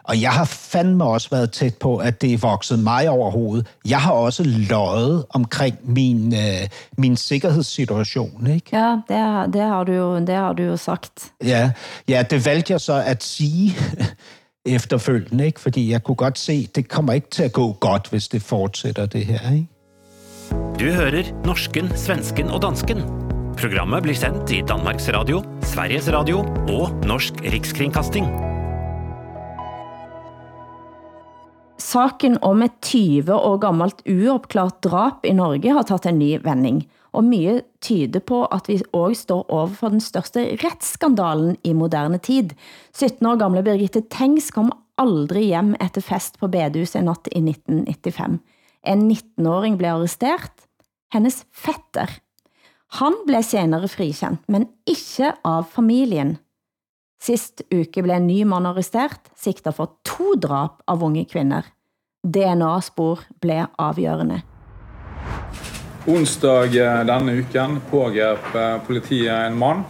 [0.05, 3.67] Og jeg har fandme også været tæt på, at det er vokset mig over hovedet.
[3.89, 6.69] Jeg har også løjet omkring min, øh,
[6.99, 8.47] min sikkerhedssituation.
[8.47, 8.77] Ikke?
[8.77, 11.33] Ja, det, har- det, har du jo, det har du jo sagt.
[11.45, 11.71] Ja,
[12.09, 13.77] ja, det valgte jeg så at sige
[14.67, 15.61] efterfølgende, ikke?
[15.61, 19.07] fordi jeg kunne godt se, det kommer ikke til at gå godt, hvis det fortsætter
[19.07, 19.53] det her.
[19.53, 19.69] Ikke?
[20.81, 23.03] Du hører norsken, svensken og dansken.
[23.61, 26.39] Programmet blir sendt i Danmarks Radio, Sveriges Radio
[26.69, 28.27] og Norsk Rikskringkasting.
[31.81, 36.85] Saken om et 20 år gammelt uopklart drap i Norge har taget en ny vending,
[37.13, 42.55] og mye tyder på at vi også står overfor den største retsskandalen i moderne tid.
[42.95, 47.43] 17 år gamle Birgitte Tengs kom aldrig hjem efter fest på bedehus en natt i
[47.43, 48.41] 1995.
[48.87, 50.67] En 19-åring blev arresteret,
[51.11, 52.21] Hennes fetter
[52.99, 56.39] Han blev senere frikendt, men ikke av familien.
[57.23, 61.69] Sist uke blev en ny mand arresteret, sigtet for to drap av unge kvinder.
[62.27, 64.41] DNA-spor blev afgørende.
[66.07, 66.73] Onsdag
[67.05, 69.83] denne uken pågrep eh, politiet en mann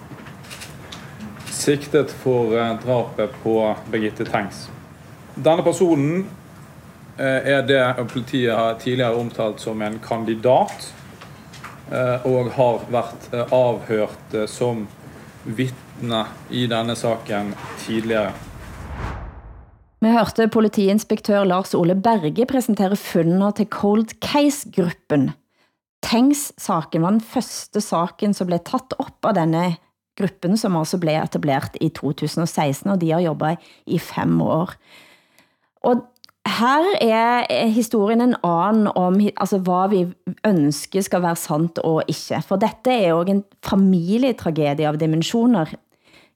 [1.47, 4.65] siktet for eh, drapet på Birgitte Tengs.
[5.35, 6.25] Denne personen
[7.15, 10.95] eh, er det politiet har tidligere omtalt som en kandidat,
[12.23, 14.85] og har vært avhørt som
[15.43, 16.21] vittne
[16.55, 17.51] i denne saken
[17.83, 18.31] tidligere.
[19.99, 25.33] Vi hørte politiinspektør Lars Ole Berge præsentere funnene til Cold Case-gruppen.
[26.03, 29.77] Tengs-saken var den første saken, som blev tatt op av denne
[30.19, 34.75] gruppen, som altså også blev etableret i 2016, og de har jobbet i fem år.
[35.87, 36.03] Og
[36.49, 40.03] her er historien en anden om altså, hvad vi
[40.47, 42.43] ønsker skal være sant og ikke.
[42.43, 45.75] For dette er jo en familietragedie av dimensioner.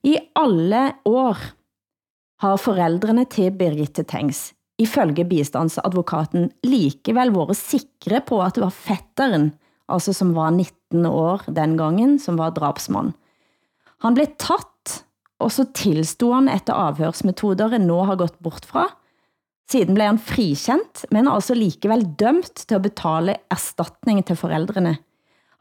[0.03, 1.37] I alle år
[2.41, 9.53] har forældrene til Birgitte Tengs ifølge bistandsadvokaten likevel været sikre på, at det var fetteren,
[9.87, 13.13] altså som var 19 år den gangen, som var drabsmand.
[14.03, 15.01] Han blev tatt,
[15.39, 18.89] og så tilstod han efter afhørsmetoder, han nå har gått bort fra,
[19.65, 24.93] Siden blev han frikendt, men altså likevel dømt til at betale erstatning til forældrene.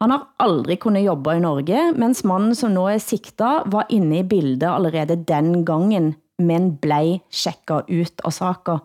[0.03, 4.21] Han har aldrig kunnet jobbe i Norge, mens mannen, som nu er sigtet, var inne
[4.21, 8.83] i bildet allerede den gangen, men blev tjekket ut av saker.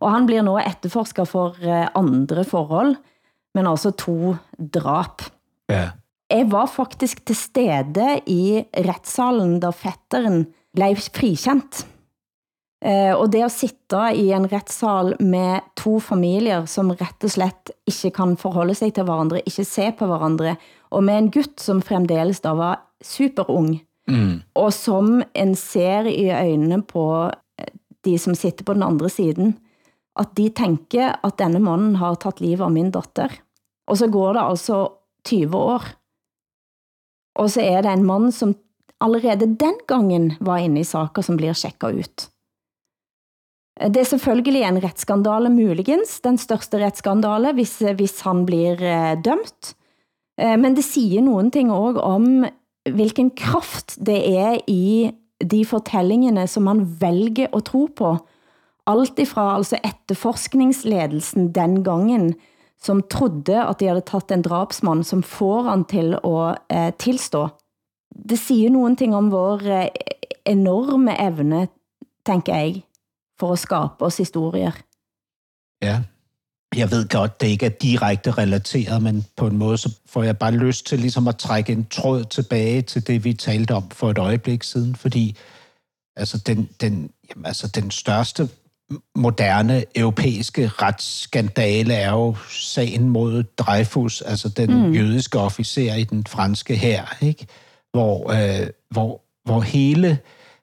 [0.00, 2.96] Og han blir nå efterforsket for eh, andre forhold,
[3.56, 5.26] men altså to drap.
[5.70, 5.90] Ja.
[6.30, 10.44] Jeg var faktisk til stede i retssalen, da fetteren
[10.76, 11.84] blev frikendt.
[12.80, 17.72] Eh, og det at sitte i en retssal med to familier, som rett og slett
[17.90, 20.54] ikke kan forholde sig til hverandre, ikke se på hverandre,
[20.90, 23.74] og med en gutt, som fremdeles da var superung,
[24.08, 24.32] mm.
[24.56, 27.74] og som en ser i øjnene på eh,
[28.06, 29.58] de, som sitter på den andre siden,
[30.18, 33.32] at de tænker, at denne mannen har taget livet av min datter.
[33.88, 34.80] Og så går det altså
[35.24, 35.86] 20 år.
[37.38, 38.54] Og så er det en mand, som
[39.00, 42.28] allerede den gangen var inne i saker, som bliver tjekket ut.
[43.80, 49.72] Det er selvfølgelig en retsskandale muligens, den største retsskandale, hvis, hvis han blir eh, dømt.
[50.36, 52.44] Eh, men det siger nogen ting også om,
[52.84, 58.16] hvilken kraft det er i de fortællingene, som man vælger at tro på.
[58.86, 62.34] Alt ifra altså etterforskningsledelsen den gangen,
[62.82, 67.48] som trodde, at de havde taget en drabsmand, som får han til at eh, tilstå.
[68.28, 69.88] Det siger nogen ting om vår eh,
[70.46, 71.68] enorme evne,
[72.26, 72.82] tænker jeg,
[73.40, 74.72] for at skabe os historier.
[75.82, 76.02] Ja,
[76.76, 80.38] jeg ved godt, det ikke er direkte relateret, men på en måde så får jeg
[80.38, 84.10] bare lyst til ligesom at trække en tråd tilbage til det, vi talte om for
[84.10, 85.36] et øjeblik siden, fordi
[86.16, 88.48] altså den, den, jamen, altså den største
[89.16, 94.92] moderne europæiske retsskandale er jo sagen mod Dreyfus, altså den mm.
[94.92, 97.46] jødiske officer i den franske her, ikke?
[97.92, 100.18] Hvor, øh, hvor, hvor hele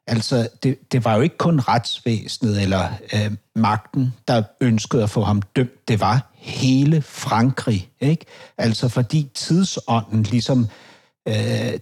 [0.10, 5.22] Altså, det, det var jo ikke kun retsvæsenet eller øh, magten, der ønskede at få
[5.22, 5.88] ham dømt.
[5.88, 8.26] Det var hele Frankrig, ikke?
[8.58, 10.68] Altså, fordi tidsånden ligesom øh,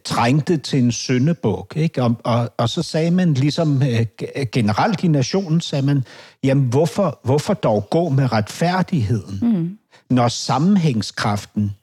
[0.05, 2.03] trængte til en syndebuk, ikke?
[2.03, 4.05] Og, og, og så sagde man ligesom øh,
[4.51, 6.03] generelt i nationen, sagde man,
[6.43, 9.77] jamen, hvorfor, hvorfor dog gå med retfærdigheden, mm.
[10.09, 11.75] når sammenhængskraften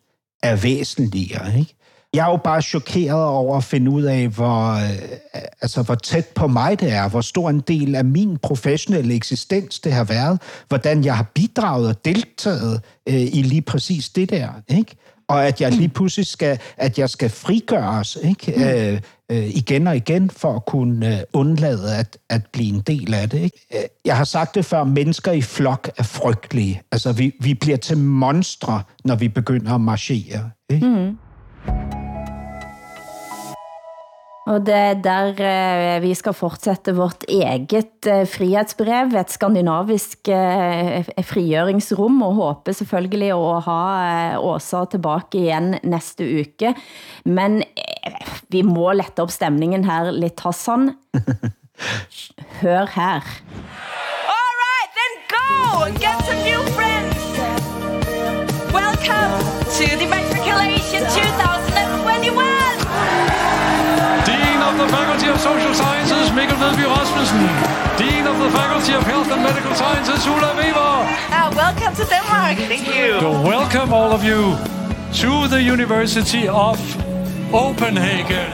[0.43, 1.75] er væsentligere, ikke?
[2.15, 6.27] Jeg er jo bare chokeret over at finde ud af, hvor, øh, altså, hvor tæt
[6.27, 10.41] på mig det er, hvor stor en del af min professionelle eksistens det har været,
[10.69, 14.97] hvordan jeg har bidraget og deltaget øh, i lige præcis det der, ikke?
[15.29, 18.53] Og at jeg lige pludselig skal, at jeg skal frigøres, ikke?
[18.57, 18.63] Mm.
[18.63, 19.01] Øh,
[19.31, 23.31] øh, igen og igen, for at kunne øh, undlade at, at blive en del af
[23.31, 23.67] det, ikke?
[23.75, 26.83] Øh, jeg har sagt det før, mennesker i flok er frygtelige.
[26.93, 30.87] Altså, vi, vi bliver til monstre, når vi begynder at marchere, ikke?
[30.87, 32.02] Mm.
[34.51, 41.07] Og det er der eh, vi skal fortsætte vårt eget eh, frihetsbrev, et skandinavisk eh,
[41.29, 43.83] frigjøringsrum, og håber selvfølgelig at ha
[44.43, 46.75] Åsa tilbage igen næste uke.
[47.25, 47.63] Men
[48.51, 50.91] vi må lette op stemningen her lidt, Hassan.
[52.63, 53.23] Hør her.
[54.27, 57.23] All right, then go and get some new friends.
[58.75, 59.39] Welcome
[59.79, 60.32] to the
[65.23, 67.39] Faculty of Social Sciences, Mikkel Vedby Rasmussen.
[67.97, 70.95] Dean of the Faculty of Health and Medical Sciences, Ulla Weaver.
[71.31, 72.57] Uh, welcome to Denmark.
[72.57, 73.21] Thank you.
[73.21, 74.43] So welcome all of you
[75.23, 76.77] to the University of
[77.53, 78.47] Copenhagen.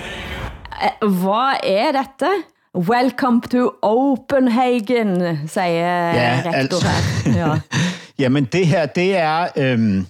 [0.82, 2.30] Eh, Hvad er dette?
[2.74, 6.86] Welcome to Copenhagen, siger Ja, rektor altså.
[7.24, 7.46] her.
[7.48, 7.60] Ja.
[8.22, 10.06] Jamen det her, det er, øhm,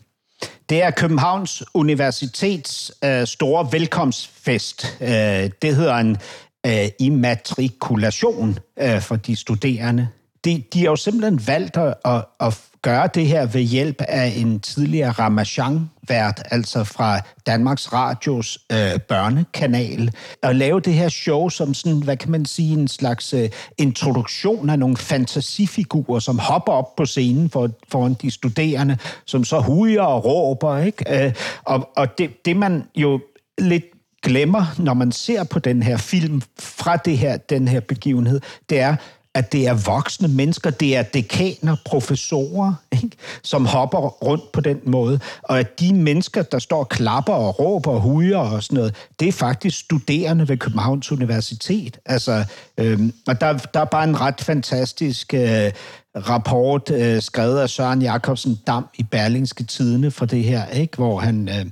[0.68, 4.96] det er Københavns Universitets øh, store velkomstfest.
[5.00, 5.08] Øh,
[5.62, 6.16] det hedder en
[6.66, 10.08] øh, immatrikulation øh, for de studerende.
[10.44, 14.32] De, de har jo simpelthen valgt at, at, at gøre det her ved hjælp af
[14.36, 21.74] en tidligere Ramachan-vært, altså fra Danmarks Radios øh, børnekanal, og lave det her show som
[21.74, 26.96] sådan, hvad kan man sige, en slags øh, introduktion af nogle fantasifigurer, som hopper op
[26.96, 31.24] på scenen for, foran de studerende, som så hujer og råber, ikke?
[31.26, 31.34] Øh,
[31.64, 33.20] og og det, det man jo
[33.58, 33.84] lidt
[34.22, 38.40] glemmer, når man ser på den her film fra det her, den her begivenhed,
[38.70, 38.96] det er,
[39.34, 43.16] at det er voksne mennesker, det er dekaner, professorer, ikke?
[43.42, 47.58] som hopper rundt på den måde, og at de mennesker, der står og klapper og
[47.60, 51.98] råber og hujer og sådan noget, det er faktisk studerende ved Københavns Universitet.
[52.06, 52.44] Altså,
[52.78, 55.72] øhm, og der, der er bare en ret fantastisk øh,
[56.16, 60.96] rapport øh, skrevet af Søren Jacobsen Dam i Berlingske Tidene for det her, ikke?
[60.96, 61.48] hvor han...
[61.48, 61.66] Øh,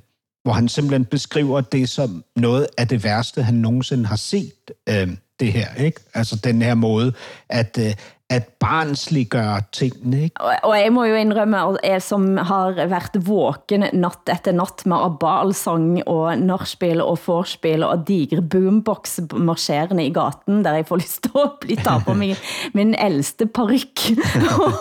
[0.47, 4.71] hvor han simpelthen beskriver det som noget af det værste, han nogensinde har set.
[4.89, 5.09] Øh,
[5.41, 5.75] det her.
[5.79, 6.01] Ikke?
[6.15, 7.13] Altså den her måde
[7.49, 7.95] at, øh,
[8.31, 10.23] at barnsliggøre tingene.
[10.27, 10.41] Ikke?
[10.43, 14.83] Og, og jeg må jo indrømme, at jeg som har været våken natt efter natt
[14.91, 21.03] med abalsang og narspil og forspil og digre boombox marscherende i gaten, der jeg får
[21.05, 22.35] lyst til at blive ta på min,
[22.79, 24.11] min ældste paryk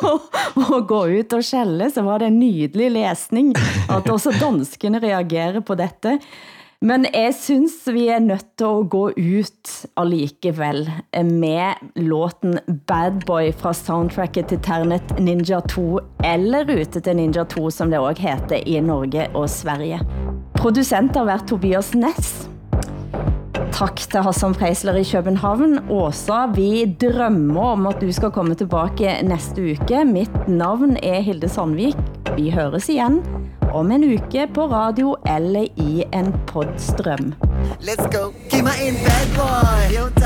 [0.10, 0.26] og,
[0.56, 3.54] og gå ut og skælde, så var det en nydelig læsning,
[3.90, 6.20] at også danskene reagerer på dette.
[6.86, 10.84] Men jeg synes, vi er nødt til at gå ut allikevel
[11.26, 17.72] med låten Bad Boy fra soundtracket til Ternet Ninja 2, eller Rute til Ninja 2,
[17.74, 19.98] som det også heter i Norge og Sverige.
[20.54, 22.50] Producent har været Tobias Ness.
[23.74, 25.80] Tak til Hassan Preisler i København.
[25.90, 30.06] Åsa, vi drømmer om at du skal komme tilbage næste uke.
[30.06, 31.98] Mitt navn er Hilde Sandvik.
[32.38, 33.24] Vi høres igen
[33.74, 37.34] om en uke på radio eller i en podstrøm.
[37.88, 38.24] Let's go.
[38.50, 39.76] Giv mig en bad boy.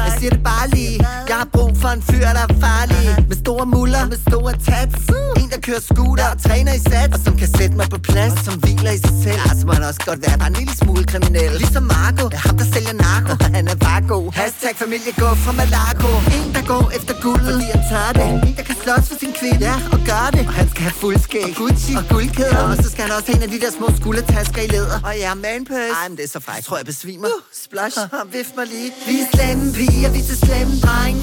[0.09, 0.97] Jeg siger det bare lige.
[1.29, 3.03] Jeg har brug for en fyr, der er farlig.
[3.29, 5.01] Med store muller, med store tats.
[5.41, 7.11] En, der kører scooter og træner i sats.
[7.15, 9.39] Og som kan sætte mig på plads, og som hviler i sig selv.
[9.45, 11.51] Ja, så må han også godt være bare en lille smule kriminel.
[11.63, 13.31] Ligesom Marco, ja, ham der sælger narko.
[13.45, 14.25] Og han er bare god.
[14.39, 16.09] Hashtag familie gå fra Malaco.
[16.35, 18.27] En, der går efter guld, fordi han tager det.
[18.47, 20.43] En, der kan slås for sin kvinde, ja, og gør det.
[20.49, 21.43] Og han skal have fuld skæg.
[21.49, 22.63] Og Gucci og guldkæder.
[22.71, 24.99] Og så skal han også en af de der små skuldertasker i læder.
[25.07, 25.93] Og ja, man purse.
[25.99, 26.57] Ej, men det er så frækt.
[26.59, 27.27] Jeg tror, jeg besvimer.
[27.27, 27.97] Uh, splash.
[28.35, 28.89] Vift mig lige.
[29.09, 31.21] Vi er slemme piger, vi er slemme drenge.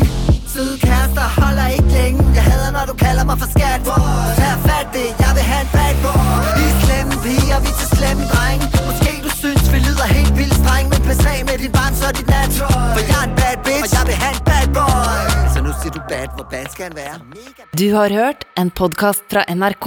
[0.53, 2.19] Søde kærester holder ikke længe.
[2.37, 3.81] Jeg hader, når du kalder mig for skat.
[4.41, 6.45] Tag fat det, jeg vil have en bad boy.
[6.59, 8.65] Vi er slemme piger, vi er så slemme drenge.
[8.89, 10.85] Måske du synes, vi lyder helt vildt streng.
[10.93, 12.51] Men pas af med dit barn, så er dit nat.
[12.95, 15.19] For jeg er en bad bitch, og jeg vil have en bad boy.
[15.55, 17.15] Så nu siger du bad, hvor bad skal han være?
[17.79, 19.87] Du har hørt en podcast fra NRK.